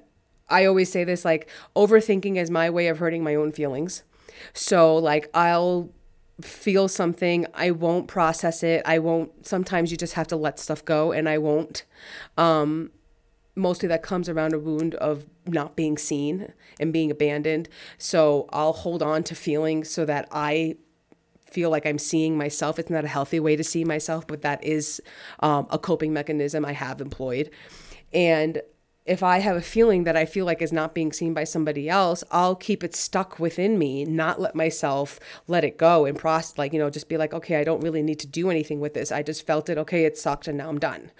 I 0.49 0.65
always 0.65 0.91
say 0.91 1.03
this 1.03 1.25
like, 1.25 1.49
overthinking 1.75 2.37
is 2.37 2.49
my 2.49 2.69
way 2.69 2.87
of 2.87 2.99
hurting 2.99 3.23
my 3.23 3.35
own 3.35 3.51
feelings. 3.51 4.03
So, 4.53 4.95
like, 4.95 5.29
I'll 5.33 5.89
feel 6.41 6.87
something, 6.87 7.45
I 7.53 7.71
won't 7.71 8.07
process 8.07 8.63
it. 8.63 8.81
I 8.85 8.99
won't, 8.99 9.45
sometimes 9.45 9.91
you 9.91 9.97
just 9.97 10.13
have 10.13 10.27
to 10.27 10.35
let 10.35 10.59
stuff 10.59 10.85
go, 10.85 11.11
and 11.11 11.27
I 11.27 11.37
won't. 11.37 11.83
Um, 12.37 12.91
mostly 13.55 13.87
that 13.89 14.03
comes 14.03 14.29
around 14.29 14.53
a 14.53 14.59
wound 14.59 14.95
of 14.95 15.25
not 15.47 15.75
being 15.75 15.97
seen 15.97 16.53
and 16.79 16.93
being 16.93 17.09
abandoned. 17.09 17.67
So 17.97 18.47
I'll 18.53 18.73
hold 18.73 19.01
on 19.01 19.23
to 19.23 19.35
feelings 19.35 19.89
so 19.89 20.05
that 20.05 20.27
I 20.31 20.75
feel 21.43 21.69
like 21.69 21.85
I'm 21.85 21.97
seeing 21.97 22.37
myself. 22.37 22.77
It's 22.77 22.89
not 22.89 23.05
a 23.05 23.07
healthy 23.07 23.39
way 23.39 23.55
to 23.55 23.63
see 23.63 23.83
myself, 23.83 24.27
but 24.27 24.41
that 24.43 24.63
is 24.63 25.01
um, 25.39 25.65
a 25.69 25.79
coping 25.79 26.13
mechanism 26.13 26.65
I 26.65 26.73
have 26.73 27.01
employed. 27.01 27.49
And 28.13 28.61
if 29.07 29.23
I 29.23 29.39
have 29.39 29.55
a 29.55 29.61
feeling 29.61 30.03
that 30.03 30.17
I 30.17 30.25
feel 30.25 30.45
like 30.45 30.61
is 30.61 30.73
not 30.73 30.93
being 30.93 31.13
seen 31.13 31.33
by 31.33 31.45
somebody 31.45 31.89
else, 31.89 32.23
I'll 32.29 32.55
keep 32.55 32.83
it 32.83 32.93
stuck 32.93 33.39
within 33.39 33.79
me, 33.79 34.03
not 34.03 34.39
let 34.41 34.53
myself 34.53 35.19
let 35.47 35.63
it 35.63 35.77
go 35.77 36.05
and 36.05 36.17
process, 36.17 36.57
like, 36.57 36.73
you 36.73 36.79
know, 36.79 36.89
just 36.89 37.07
be 37.07 37.17
like, 37.17 37.33
okay, 37.33 37.55
I 37.55 37.63
don't 37.63 37.81
really 37.81 38.03
need 38.03 38.19
to 38.19 38.27
do 38.27 38.49
anything 38.49 38.81
with 38.81 38.93
this. 38.93 39.11
I 39.11 39.23
just 39.23 39.47
felt 39.47 39.69
it. 39.69 39.77
Okay, 39.77 40.03
it 40.03 40.17
sucked 40.17 40.47
and 40.47 40.57
now 40.57 40.67
I'm 40.67 40.79
done. 40.79 41.11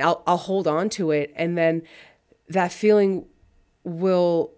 I'll, 0.00 0.22
I'll 0.26 0.38
hold 0.38 0.66
on 0.66 0.88
to 0.90 1.10
it. 1.10 1.32
And 1.36 1.56
then 1.58 1.82
that 2.48 2.72
feeling 2.72 3.26
will 3.84 4.52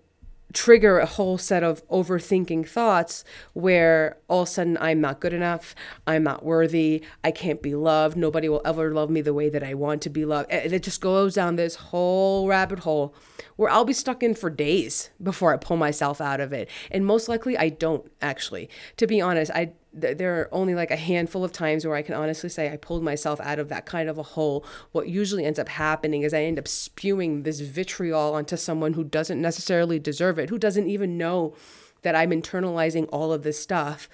trigger 0.54 0.98
a 0.98 1.06
whole 1.06 1.36
set 1.36 1.62
of 1.62 1.86
overthinking 1.88 2.66
thoughts 2.66 3.24
where 3.52 4.16
all 4.28 4.42
of 4.42 4.48
a 4.48 4.50
sudden 4.50 4.78
I'm 4.80 5.00
not 5.00 5.20
good 5.20 5.32
enough, 5.32 5.74
I'm 6.06 6.22
not 6.22 6.44
worthy, 6.44 7.04
I 7.22 7.32
can't 7.32 7.60
be 7.60 7.74
loved, 7.74 8.16
nobody 8.16 8.48
will 8.48 8.62
ever 8.64 8.94
love 8.94 9.10
me 9.10 9.20
the 9.20 9.34
way 9.34 9.50
that 9.50 9.62
I 9.62 9.74
want 9.74 10.00
to 10.02 10.10
be 10.10 10.24
loved. 10.24 10.50
And 10.50 10.72
it 10.72 10.82
just 10.82 11.00
goes 11.00 11.34
down 11.34 11.56
this 11.56 11.74
whole 11.74 12.46
rabbit 12.46 12.80
hole 12.80 13.14
where 13.56 13.70
I'll 13.70 13.84
be 13.84 13.92
stuck 13.92 14.22
in 14.22 14.34
for 14.34 14.48
days 14.48 15.10
before 15.22 15.52
I 15.52 15.56
pull 15.56 15.76
myself 15.76 16.20
out 16.20 16.40
of 16.40 16.52
it. 16.52 16.68
And 16.90 17.04
most 17.04 17.28
likely 17.28 17.58
I 17.58 17.68
don't 17.68 18.10
actually. 18.22 18.70
To 18.96 19.06
be 19.06 19.20
honest, 19.20 19.50
I 19.52 19.72
there 19.94 20.40
are 20.40 20.48
only 20.52 20.74
like 20.74 20.90
a 20.90 20.96
handful 20.96 21.44
of 21.44 21.52
times 21.52 21.86
where 21.86 21.94
I 21.94 22.02
can 22.02 22.14
honestly 22.14 22.48
say 22.48 22.70
I 22.70 22.76
pulled 22.76 23.04
myself 23.04 23.40
out 23.40 23.60
of 23.60 23.68
that 23.68 23.86
kind 23.86 24.08
of 24.08 24.18
a 24.18 24.22
hole. 24.22 24.64
What 24.92 25.08
usually 25.08 25.44
ends 25.44 25.58
up 25.58 25.68
happening 25.68 26.22
is 26.22 26.34
I 26.34 26.42
end 26.42 26.58
up 26.58 26.66
spewing 26.66 27.44
this 27.44 27.60
vitriol 27.60 28.34
onto 28.34 28.56
someone 28.56 28.94
who 28.94 29.04
doesn't 29.04 29.40
necessarily 29.40 30.00
deserve 30.00 30.38
it, 30.38 30.50
who 30.50 30.58
doesn't 30.58 30.88
even 30.88 31.16
know 31.16 31.54
that 32.02 32.16
I'm 32.16 32.30
internalizing 32.30 33.08
all 33.12 33.32
of 33.32 33.44
this 33.44 33.60
stuff 33.60 34.08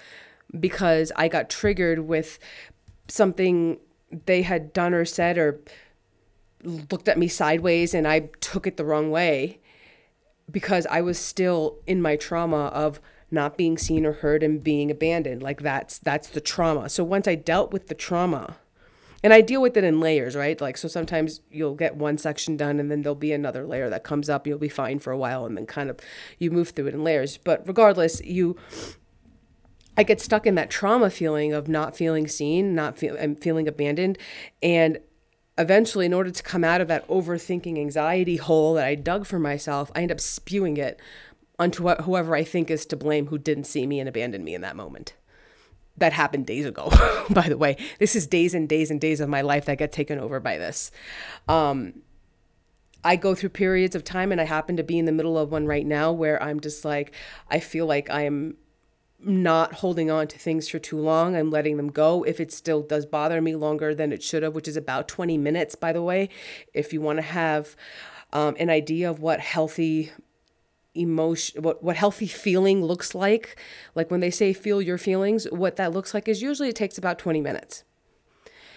because 0.59 1.11
I 1.15 1.27
got 1.27 1.49
triggered 1.49 1.99
with 1.99 2.37
something 3.07 3.79
they 4.25 4.43
had 4.43 4.73
done 4.73 4.93
or 4.93 5.05
said 5.05 5.37
or 5.37 5.61
looked 6.63 7.07
at 7.07 7.17
me 7.17 7.27
sideways 7.27 7.93
and 7.93 8.07
I 8.07 8.29
took 8.39 8.67
it 8.67 8.77
the 8.77 8.85
wrong 8.85 9.09
way 9.09 9.59
because 10.49 10.85
I 10.87 11.01
was 11.01 11.17
still 11.17 11.79
in 11.87 12.01
my 12.01 12.15
trauma 12.15 12.65
of 12.67 12.99
not 13.31 13.57
being 13.57 13.77
seen 13.77 14.05
or 14.05 14.13
heard 14.13 14.43
and 14.43 14.63
being 14.63 14.91
abandoned. 14.91 15.41
Like 15.41 15.61
that's 15.61 15.97
that's 15.99 16.29
the 16.29 16.41
trauma. 16.41 16.89
So 16.89 17.03
once 17.03 17.27
i 17.27 17.35
dealt 17.35 17.71
with 17.71 17.87
the 17.87 17.95
trauma 17.95 18.57
and 19.23 19.33
i 19.33 19.41
deal 19.41 19.61
with 19.61 19.77
it 19.77 19.83
in 19.83 19.99
layers 19.99 20.35
right? 20.35 20.59
Like 20.59 20.77
so 20.77 20.87
sometimes 20.87 21.41
you'll 21.49 21.75
get 21.75 21.95
one 21.95 22.17
section 22.17 22.57
done 22.57 22.79
and 22.79 22.91
then 22.91 23.01
there'll 23.01 23.15
be 23.15 23.33
another 23.33 23.65
layer 23.65 23.89
that 23.89 24.03
comes 24.03 24.29
up. 24.29 24.45
You'll 24.45 24.57
be 24.59 24.69
fine 24.69 24.99
for 24.99 25.11
a 25.11 25.17
while 25.17 25.45
and 25.45 25.55
then 25.55 25.65
kind 25.65 25.89
of 25.89 25.99
you 26.37 26.51
move 26.51 26.69
through 26.69 26.87
it 26.87 26.93
in 26.93 27.03
layers. 27.03 27.37
But 27.37 27.67
regardless 27.67 28.21
you 28.23 28.57
I 29.97 30.03
get 30.03 30.21
stuck 30.21 30.47
in 30.47 30.55
that 30.55 30.69
trauma 30.69 31.09
feeling 31.09 31.53
of 31.53 31.67
not 31.67 31.97
feeling 31.97 32.27
seen, 32.27 32.73
not 32.73 32.97
feeling 32.97 33.67
abandoned. 33.67 34.17
And 34.63 34.99
eventually, 35.57 36.05
in 36.05 36.13
order 36.13 36.31
to 36.31 36.43
come 36.43 36.63
out 36.63 36.81
of 36.81 36.87
that 36.87 37.07
overthinking 37.07 37.77
anxiety 37.77 38.37
hole 38.37 38.75
that 38.75 38.85
I 38.85 38.95
dug 38.95 39.25
for 39.25 39.37
myself, 39.37 39.91
I 39.95 40.01
end 40.01 40.11
up 40.11 40.21
spewing 40.21 40.77
it 40.77 40.99
onto 41.61 41.87
wh- 41.87 42.01
whoever 42.03 42.35
I 42.35 42.43
think 42.43 42.71
is 42.71 42.85
to 42.87 42.97
blame 42.97 43.27
who 43.27 43.37
didn't 43.37 43.65
see 43.65 43.85
me 43.85 43.99
and 43.99 44.09
abandoned 44.09 44.43
me 44.43 44.55
in 44.55 44.61
that 44.61 44.75
moment. 44.75 45.13
That 45.97 46.11
happened 46.11 46.47
days 46.47 46.65
ago, 46.65 46.91
by 47.29 47.47
the 47.47 47.57
way. 47.57 47.77
This 47.99 48.15
is 48.15 48.25
days 48.25 48.55
and 48.55 48.67
days 48.67 48.89
and 48.89 48.99
days 48.99 49.19
of 49.19 49.29
my 49.29 49.41
life 49.41 49.65
that 49.65 49.77
get 49.77 49.91
taken 49.91 50.17
over 50.17 50.39
by 50.39 50.57
this. 50.57 50.91
Um, 51.47 52.01
I 53.03 53.15
go 53.15 53.35
through 53.35 53.49
periods 53.49 53.95
of 53.95 54.03
time, 54.03 54.31
and 54.31 54.41
I 54.41 54.45
happen 54.45 54.75
to 54.77 54.83
be 54.83 54.97
in 54.97 55.05
the 55.05 55.11
middle 55.11 55.37
of 55.37 55.51
one 55.51 55.67
right 55.67 55.85
now 55.85 56.11
where 56.11 56.41
I'm 56.41 56.59
just 56.59 56.83
like, 56.83 57.13
I 57.49 57.59
feel 57.59 57.85
like 57.85 58.09
I'm 58.09 58.57
not 59.19 59.73
holding 59.73 60.09
on 60.09 60.27
to 60.29 60.39
things 60.39 60.67
for 60.67 60.79
too 60.79 60.97
long. 60.97 61.35
I'm 61.35 61.51
letting 61.51 61.77
them 61.77 61.89
go. 61.91 62.23
If 62.23 62.39
it 62.39 62.51
still 62.51 62.81
does 62.81 63.05
bother 63.05 63.39
me 63.39 63.55
longer 63.55 63.93
than 63.93 64.11
it 64.11 64.23
should 64.23 64.41
have, 64.41 64.55
which 64.55 64.67
is 64.67 64.77
about 64.77 65.07
20 65.07 65.37
minutes, 65.37 65.75
by 65.75 65.93
the 65.93 66.01
way, 66.01 66.29
if 66.73 66.91
you 66.91 67.01
want 67.01 67.17
to 67.19 67.23
have 67.23 67.75
um, 68.33 68.55
an 68.57 68.71
idea 68.71 69.09
of 69.09 69.19
what 69.19 69.39
healthy 69.39 70.11
emotion 70.93 71.61
what 71.63 71.83
what 71.83 71.95
healthy 71.95 72.27
feeling 72.27 72.83
looks 72.83 73.15
like. 73.15 73.59
Like 73.95 74.11
when 74.11 74.19
they 74.19 74.31
say 74.31 74.53
feel 74.53 74.81
your 74.81 74.97
feelings 74.97 75.45
what 75.51 75.75
that 75.77 75.93
looks 75.93 76.13
like 76.13 76.27
is 76.27 76.41
usually 76.41 76.69
it 76.69 76.75
takes 76.75 76.97
about 76.97 77.19
20 77.19 77.41
minutes. 77.41 77.83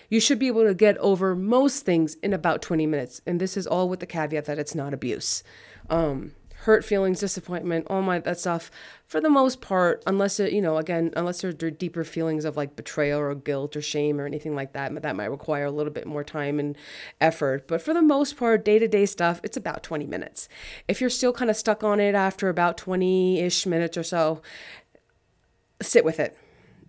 You 0.08 0.20
should 0.20 0.38
be 0.38 0.48
able 0.48 0.64
to 0.64 0.74
get 0.74 0.98
over 0.98 1.34
most 1.34 1.84
things 1.84 2.14
in 2.16 2.32
about 2.32 2.62
20 2.62 2.86
minutes 2.86 3.20
and 3.26 3.40
this 3.40 3.56
is 3.56 3.66
all 3.66 3.88
with 3.88 4.00
the 4.00 4.06
caveat 4.06 4.44
that 4.44 4.58
it's 4.58 4.74
not 4.74 4.94
abuse. 4.94 5.42
Um, 5.90 6.32
hurt 6.64 6.82
feelings, 6.82 7.20
disappointment, 7.20 7.86
all 7.90 8.00
my 8.00 8.18
that 8.18 8.40
stuff, 8.40 8.70
for 9.06 9.20
the 9.20 9.28
most 9.28 9.60
part, 9.60 10.02
unless 10.06 10.40
it, 10.40 10.50
you 10.50 10.62
know, 10.62 10.78
again, 10.78 11.12
unless 11.14 11.42
there 11.42 11.50
are 11.50 11.70
deeper 11.70 12.04
feelings 12.04 12.46
of 12.46 12.56
like 12.56 12.74
betrayal 12.74 13.20
or 13.20 13.34
guilt 13.34 13.76
or 13.76 13.82
shame 13.82 14.18
or 14.18 14.24
anything 14.24 14.54
like 14.54 14.72
that, 14.72 15.02
that 15.02 15.14
might 15.14 15.26
require 15.26 15.66
a 15.66 15.70
little 15.70 15.92
bit 15.92 16.06
more 16.06 16.24
time 16.24 16.58
and 16.58 16.74
effort. 17.20 17.68
But 17.68 17.82
for 17.82 17.92
the 17.92 18.00
most 18.00 18.38
part, 18.38 18.64
day 18.64 18.78
to 18.78 18.88
day 18.88 19.04
stuff, 19.04 19.42
it's 19.44 19.58
about 19.58 19.82
20 19.82 20.06
minutes. 20.06 20.48
If 20.88 21.02
you're 21.02 21.10
still 21.10 21.34
kind 21.34 21.50
of 21.50 21.56
stuck 21.56 21.84
on 21.84 22.00
it 22.00 22.14
after 22.14 22.48
about 22.48 22.78
20 22.78 23.40
ish 23.40 23.66
minutes 23.66 23.98
or 23.98 24.02
so, 24.02 24.40
sit 25.82 26.02
with 26.02 26.18
it. 26.18 26.34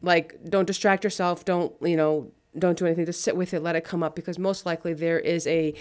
Like, 0.01 0.39
don't 0.47 0.65
distract 0.65 1.03
yourself. 1.03 1.43
Don't, 1.43 1.73
you 1.81 1.97
know, 1.97 2.31
don't 2.57 2.77
do 2.77 2.85
anything. 2.85 3.05
Just 3.05 3.23
sit 3.23 3.35
with 3.35 3.53
it, 3.53 3.61
let 3.61 3.75
it 3.75 3.83
come 3.83 4.03
up 4.03 4.15
because 4.15 4.39
most 4.39 4.65
likely 4.65 4.93
there 4.93 5.19
is 5.19 5.45
a 5.47 5.73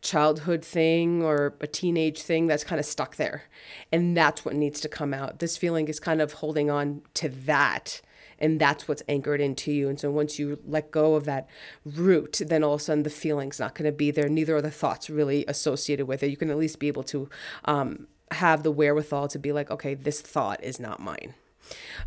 childhood 0.00 0.64
thing 0.64 1.22
or 1.22 1.54
a 1.60 1.66
teenage 1.66 2.22
thing 2.22 2.46
that's 2.46 2.64
kind 2.64 2.78
of 2.78 2.86
stuck 2.86 3.16
there. 3.16 3.44
And 3.92 4.16
that's 4.16 4.44
what 4.44 4.54
needs 4.54 4.80
to 4.80 4.88
come 4.88 5.12
out. 5.14 5.38
This 5.38 5.56
feeling 5.56 5.88
is 5.88 6.00
kind 6.00 6.20
of 6.20 6.34
holding 6.34 6.70
on 6.70 7.02
to 7.14 7.28
that. 7.28 8.00
And 8.38 8.60
that's 8.60 8.86
what's 8.86 9.02
anchored 9.08 9.40
into 9.40 9.72
you. 9.72 9.88
And 9.88 9.98
so 9.98 10.10
once 10.10 10.38
you 10.38 10.60
let 10.64 10.92
go 10.92 11.14
of 11.14 11.24
that 11.24 11.48
root, 11.84 12.40
then 12.46 12.62
all 12.62 12.74
of 12.74 12.80
a 12.80 12.84
sudden 12.84 13.02
the 13.02 13.10
feeling's 13.10 13.58
not 13.58 13.74
going 13.74 13.90
to 13.90 13.96
be 13.96 14.10
there. 14.10 14.28
Neither 14.28 14.56
are 14.56 14.62
the 14.62 14.70
thoughts 14.70 15.10
really 15.10 15.44
associated 15.48 16.06
with 16.06 16.22
it. 16.22 16.30
You 16.30 16.36
can 16.36 16.50
at 16.50 16.58
least 16.58 16.78
be 16.78 16.86
able 16.86 17.02
to 17.04 17.28
um, 17.64 18.06
have 18.30 18.62
the 18.62 18.70
wherewithal 18.70 19.28
to 19.28 19.38
be 19.38 19.52
like, 19.52 19.70
okay, 19.70 19.94
this 19.94 20.20
thought 20.20 20.62
is 20.62 20.78
not 20.78 21.00
mine. 21.00 21.34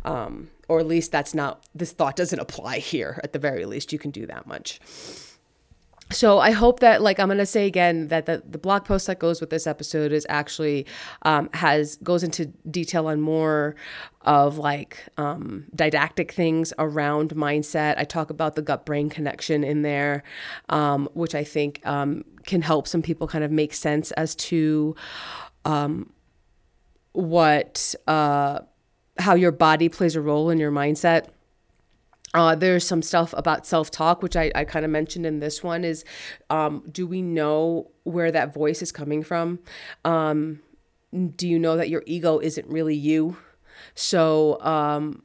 Um, 0.04 0.50
or 0.68 0.80
at 0.80 0.86
least 0.86 1.12
that's 1.12 1.34
not, 1.34 1.66
this 1.74 1.92
thought 1.92 2.16
doesn't 2.16 2.38
apply 2.38 2.78
here. 2.78 3.20
At 3.22 3.34
the 3.34 3.38
very 3.38 3.66
least, 3.66 3.92
you 3.92 3.98
can 3.98 4.10
do 4.10 4.26
that 4.26 4.46
much 4.46 4.80
so 6.12 6.38
I 6.38 6.50
hope 6.52 6.80
that 6.80 7.02
like 7.02 7.18
I'm 7.18 7.28
gonna 7.28 7.46
say 7.46 7.66
again 7.66 8.08
that 8.08 8.26
the, 8.26 8.42
the 8.48 8.58
blog 8.58 8.84
post 8.84 9.06
that 9.06 9.18
goes 9.18 9.40
with 9.40 9.50
this 9.50 9.66
episode 9.66 10.12
is 10.12 10.26
actually 10.28 10.86
um, 11.22 11.50
has 11.54 11.96
goes 11.96 12.22
into 12.22 12.46
detail 12.70 13.06
on 13.06 13.20
more 13.20 13.74
of 14.22 14.58
like 14.58 15.08
um, 15.16 15.66
didactic 15.74 16.32
things 16.32 16.72
around 16.78 17.30
mindset. 17.30 17.98
I 17.98 18.04
talk 18.04 18.30
about 18.30 18.54
the 18.54 18.62
gut 18.62 18.86
brain 18.86 19.10
connection 19.10 19.64
in 19.64 19.82
there, 19.82 20.22
um, 20.68 21.08
which 21.14 21.34
I 21.34 21.44
think 21.44 21.84
um, 21.86 22.24
can 22.44 22.62
help 22.62 22.86
some 22.86 23.02
people 23.02 23.26
kind 23.26 23.44
of 23.44 23.50
make 23.50 23.74
sense 23.74 24.12
as 24.12 24.34
to 24.36 24.94
um, 25.64 26.12
what 27.12 27.94
uh, 28.06 28.60
how 29.18 29.34
your 29.34 29.52
body 29.52 29.88
plays 29.88 30.16
a 30.16 30.20
role 30.20 30.50
in 30.50 30.58
your 30.58 30.72
mindset 30.72 31.28
uh, 32.34 32.54
there's 32.54 32.86
some 32.86 33.02
stuff 33.02 33.34
about 33.36 33.66
self 33.66 33.90
talk, 33.90 34.22
which 34.22 34.36
I, 34.36 34.50
I 34.54 34.64
kind 34.64 34.84
of 34.84 34.90
mentioned 34.90 35.26
in 35.26 35.40
this 35.40 35.62
one 35.62 35.84
is 35.84 36.04
um, 36.50 36.82
do 36.90 37.06
we 37.06 37.20
know 37.22 37.90
where 38.04 38.30
that 38.30 38.54
voice 38.54 38.82
is 38.82 38.92
coming 38.92 39.22
from? 39.22 39.58
Um, 40.04 40.60
do 41.36 41.46
you 41.46 41.58
know 41.58 41.76
that 41.76 41.90
your 41.90 42.02
ego 42.06 42.38
isn't 42.38 42.66
really 42.68 42.94
you? 42.94 43.36
So, 43.94 44.60
um, 44.62 45.22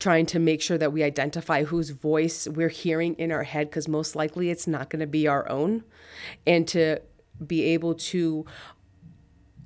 trying 0.00 0.26
to 0.26 0.40
make 0.40 0.60
sure 0.60 0.78
that 0.78 0.92
we 0.92 1.04
identify 1.04 1.62
whose 1.62 1.90
voice 1.90 2.48
we're 2.48 2.68
hearing 2.68 3.14
in 3.14 3.30
our 3.30 3.44
head, 3.44 3.70
because 3.70 3.86
most 3.86 4.16
likely 4.16 4.50
it's 4.50 4.66
not 4.66 4.90
going 4.90 4.98
to 5.00 5.06
be 5.06 5.28
our 5.28 5.48
own, 5.48 5.84
and 6.44 6.66
to 6.68 6.98
be 7.46 7.62
able 7.62 7.94
to 7.94 8.44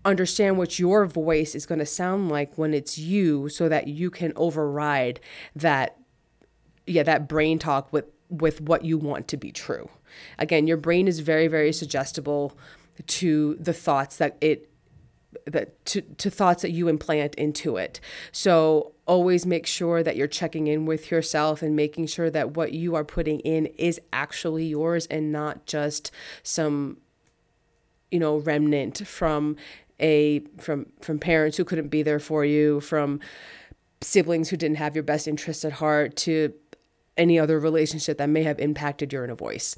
understand 0.07 0.57
what 0.57 0.79
your 0.79 1.05
voice 1.05 1.55
is 1.55 1.66
going 1.66 1.81
to 1.81 1.87
sound 1.87 2.31
like 2.31 2.57
when 2.57 2.73
it's 2.73 2.97
you 2.97 3.49
so 3.49 3.69
that 3.69 3.88
you 3.88 4.11
can 4.11 4.33
override 4.37 5.21
that 5.55 5.99
yeah, 6.87 7.03
that 7.03 7.29
brain 7.29 7.59
talk 7.59 7.92
with 7.92 8.07
with 8.29 8.61
what 8.61 8.85
you 8.85 8.97
want 8.97 9.29
to 9.29 9.37
be 9.37 9.53
true. 9.53 9.88
Again, 10.38 10.66
your 10.66 10.77
brain 10.77 11.09
is 11.09 11.21
very 11.21 11.49
very 11.49 11.73
suggestible 11.73 12.57
to 13.07 13.57
the 13.61 13.73
thoughts 13.73 14.16
that 14.16 14.37
it 14.40 14.71
that 15.45 15.85
to, 15.85 16.01
to 16.01 16.31
thoughts 16.31 16.62
that 16.62 16.71
you 16.71 16.88
implant 16.88 17.35
into 17.35 17.77
it. 17.77 18.01
So 18.33 18.92
always 19.07 19.45
make 19.45 19.66
sure 19.66 20.03
that 20.03 20.16
you're 20.16 20.27
checking 20.27 20.66
in 20.66 20.87
with 20.87 21.11
yourself 21.11 21.62
and 21.62 21.77
making 21.77 22.07
sure 22.07 22.31
that 22.31 22.57
what 22.57 22.73
you 22.73 22.95
are 22.95 23.05
putting 23.05 23.40
in 23.40 23.66
is 23.79 24.01
actually 24.12 24.66
yours 24.66 25.07
and 25.07 25.31
not 25.33 25.66
just 25.66 26.11
some 26.42 26.99
you 28.11 28.21
know 28.21 28.37
remnant 28.38 29.07
from 29.07 29.57
a 30.01 30.41
from 30.59 30.87
from 31.01 31.19
parents 31.19 31.57
who 31.57 31.65
couldn't 31.65 31.89
be 31.89 32.03
there 32.03 32.19
for 32.19 32.45
you, 32.45 32.81
from 32.81 33.21
siblings 34.01 34.51
who 34.51 34.57
didn't 34.57 34.77
have 34.77 34.95
your 34.95 35.03
best 35.03 35.27
interests 35.27 35.65
at 35.65 35.73
heart 35.73 36.17
to 36.17 36.53
any 37.17 37.39
other 37.39 37.59
relationship 37.59 38.19
that 38.19 38.29
may 38.29 38.43
have 38.43 38.59
impacted 38.59 39.13
your 39.13 39.25
inner 39.25 39.35
voice. 39.35 39.77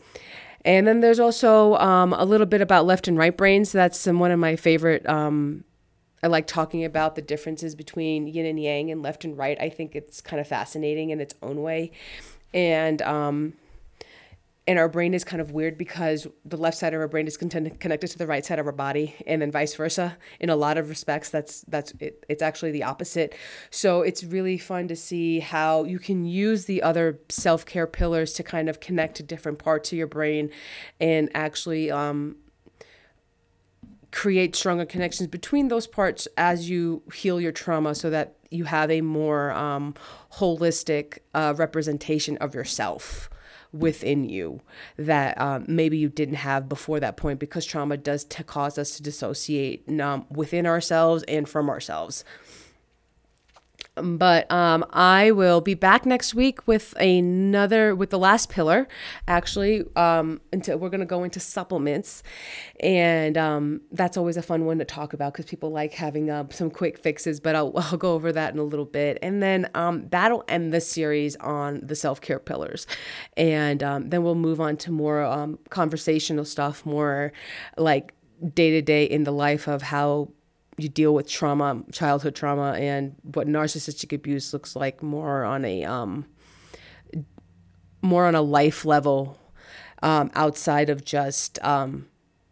And 0.65 0.87
then 0.87 1.01
there's 1.01 1.21
also 1.21 1.77
um, 1.77 2.13
a 2.13 2.25
little 2.25 2.47
bit 2.47 2.61
about 2.61 2.85
left 2.85 3.07
and 3.07 3.17
right 3.17 3.37
brains. 3.37 3.71
That's 3.71 4.07
um, 4.07 4.19
one 4.19 4.33
of 4.33 4.41
my 4.41 4.57
favorite. 4.57 5.09
Um, 5.09 5.65
I 6.23 6.27
like 6.27 6.49
talking 6.49 6.85
about 6.85 7.15
the 7.15 7.23
differences 7.23 7.77
between 7.77 8.27
yin 8.27 8.45
and 8.45 8.61
yang 8.61 8.91
and 8.91 9.03
left 9.03 9.25
and 9.25 9.39
right. 9.39 9.57
I 9.61 9.69
think 9.69 9.95
it's 9.95 10.21
kind 10.21 10.41
of 10.41 10.49
fascinating 10.49 11.11
in 11.11 11.21
its 11.21 11.35
own 11.43 11.63
way. 11.63 11.93
And 12.53 13.01
um, 13.03 13.53
and 14.69 14.79
our 14.79 14.89
brain 14.89 15.15
is 15.15 15.25
kind 15.25 15.41
of 15.41 15.53
weird 15.53 15.79
because 15.79 16.27
the 16.45 16.59
left 16.59 16.77
side 16.77 16.93
of 16.93 17.01
our 17.01 17.09
brain 17.09 17.27
is 17.27 17.39
connected 17.39 18.07
to 18.11 18.19
the 18.19 18.27
right 18.27 18.45
side 18.45 18.59
of 18.59 18.67
our 18.67 18.73
body 18.73 19.15
and 19.27 19.41
then 19.41 19.51
vice 19.51 19.75
versa. 19.75 20.19
In 20.41 20.51
a 20.51 20.57
lot 20.57 20.77
of 20.77 20.91
respects 20.91 21.31
that's 21.31 21.63
that's 21.63 21.93
it, 22.01 22.27
it's 22.29 22.43
actually 22.43 22.71
the 22.71 22.83
opposite. 22.83 23.35
So 23.71 24.03
it's 24.03 24.23
really 24.23 24.59
fun 24.59 24.87
to 24.89 24.95
see 24.95 25.41
how 25.41 25.85
you 25.85 25.99
can 25.99 26.27
use 26.27 26.67
the 26.67 26.83
other 26.83 27.19
self-care 27.31 27.87
pillars 27.87 28.35
to 28.35 28.43
kind 28.43 28.69
of 28.69 28.79
connect 28.79 29.17
to 29.17 29.23
different 29.23 29.59
parts 29.59 29.91
of 29.91 29.97
your 29.97 30.07
brain 30.07 30.51
and 31.01 31.31
actually 31.33 31.91
um, 31.91 32.37
create 34.13 34.55
stronger 34.55 34.85
connections 34.85 35.29
between 35.29 35.69
those 35.69 35.87
parts 35.87 36.29
as 36.37 36.69
you 36.69 37.03
heal 37.15 37.41
your 37.41 37.53
trauma 37.53 37.95
so 37.95 38.11
that 38.11 38.37
you 38.51 38.65
have 38.65 38.91
a 38.91 39.01
more 39.01 39.51
um, 39.53 39.95
holistic 40.35 41.21
uh, 41.33 41.55
representation 41.57 42.37
of 42.37 42.55
yourself 42.55 43.31
within 43.73 44.29
you 44.29 44.61
that 44.97 45.39
um, 45.41 45.65
maybe 45.69 45.99
you 45.99 46.09
didn't 46.09 46.37
have 46.37 46.69
before 46.69 47.01
that 47.01 47.17
point 47.17 47.39
because 47.39 47.67
trauma 47.67 47.97
does 47.97 48.25
t- 48.25 48.43
cause 48.43 48.79
us 48.79 48.97
to 48.97 49.03
dissociate 49.03 49.89
um, 50.01 50.27
within 50.31 50.67
ourselves 50.67 51.23
and 51.25 51.49
from 51.49 51.69
ourselves. 51.69 52.25
But 54.03 54.51
um, 54.51 54.85
I 54.91 55.31
will 55.31 55.61
be 55.61 55.75
back 55.75 56.07
next 56.07 56.35
week 56.35 56.67
with 56.67 56.95
another, 56.99 57.95
with 57.95 58.11
the 58.11 58.19
last 58.19 58.49
pillar, 58.49 58.89
actually. 59.27 59.85
Um, 59.97 60.41
until 60.53 60.79
we're 60.79 60.91
to 60.91 61.05
go 61.05 61.25
into 61.25 61.41
supplements, 61.41 62.23
and 62.81 63.37
um, 63.37 63.81
that's 63.93 64.17
always 64.17 64.37
a 64.37 64.43
fun 64.43 64.65
one 64.65 64.79
to 64.79 64.85
talk 64.85 65.13
about 65.13 65.33
because 65.33 65.47
people 65.47 65.71
like 65.71 65.95
having 65.95 66.31
uh, 66.31 66.47
some 66.51 66.71
quick 66.71 66.99
fixes. 66.99 67.41
But 67.41 67.55
I'll, 67.55 67.73
I'll 67.77 67.99
go 67.99 68.15
over 68.15 68.33
that 68.33 68.53
in 68.53 68.59
a 68.59 68.65
little 68.65 68.85
bit, 68.85 69.19
and 69.23 69.43
then 69.43 69.69
um, 69.75 70.09
that'll 70.09 70.45
end 70.49 70.73
the 70.73 70.81
series 70.81 71.37
on 71.37 71.81
the 71.83 71.95
self 71.95 72.21
care 72.21 72.39
pillars, 72.39 72.87
and 73.37 73.83
um, 73.83 74.11
then 74.11 74.23
we'll 74.23 74.35
move 74.35 74.61
on 74.61 74.77
to 74.79 74.93
more 74.93 75.23
um, 75.23 75.59
conversational 75.71 76.45
stuff, 76.45 76.85
more 76.85 77.33
like 77.77 78.13
day 78.55 78.71
to 78.71 78.83
day 78.83 79.05
in 79.05 79.25
the 79.25 79.33
life 79.33 79.67
of 79.67 79.83
how 79.83 80.29
you 80.79 80.89
deal 80.89 81.13
with 81.13 81.29
trauma, 81.29 81.83
childhood 81.93 82.35
trauma, 82.35 82.73
and 82.73 83.17
what 83.23 83.47
narcissistic 83.47 84.15
abuse 84.15 84.53
looks 84.53 84.77
like 84.77 85.03
more 85.03 85.45
on 85.45 85.65
a 85.65 85.85
um, 85.85 86.27
more 88.01 88.27
on 88.27 88.35
a 88.35 88.43
life 88.43 88.85
level 88.85 89.39
um, 90.03 90.31
outside 90.35 90.89
of 90.89 91.05
just 91.05 91.63
um, 91.65 92.07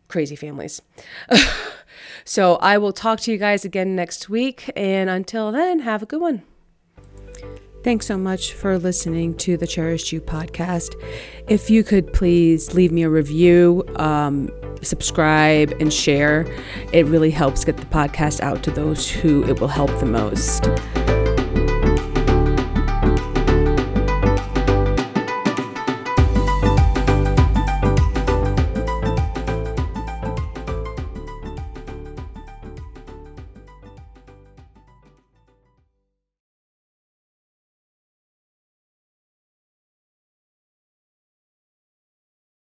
crazy 0.08 0.36
families. 0.36 0.82
so 2.24 2.56
I 2.56 2.78
will 2.78 2.92
talk 2.92 3.20
to 3.20 3.32
you 3.32 3.38
guys 3.38 3.64
again 3.64 3.94
next 3.94 4.28
week, 4.28 4.70
and 4.74 5.08
until 5.08 5.52
then, 5.52 5.80
have 5.80 6.02
a 6.02 6.06
good 6.06 6.20
one. 6.20 6.42
Thanks 7.86 8.06
so 8.06 8.18
much 8.18 8.52
for 8.52 8.80
listening 8.80 9.36
to 9.36 9.56
the 9.56 9.64
Cherished 9.64 10.10
You 10.10 10.20
podcast. 10.20 11.00
If 11.46 11.70
you 11.70 11.84
could 11.84 12.12
please 12.12 12.74
leave 12.74 12.90
me 12.90 13.04
a 13.04 13.08
review, 13.08 13.84
um, 13.94 14.50
subscribe, 14.82 15.70
and 15.78 15.94
share, 15.94 16.52
it 16.92 17.06
really 17.06 17.30
helps 17.30 17.64
get 17.64 17.76
the 17.76 17.86
podcast 17.86 18.40
out 18.40 18.64
to 18.64 18.72
those 18.72 19.08
who 19.08 19.44
it 19.44 19.60
will 19.60 19.68
help 19.68 19.96
the 20.00 20.04
most. 20.04 20.68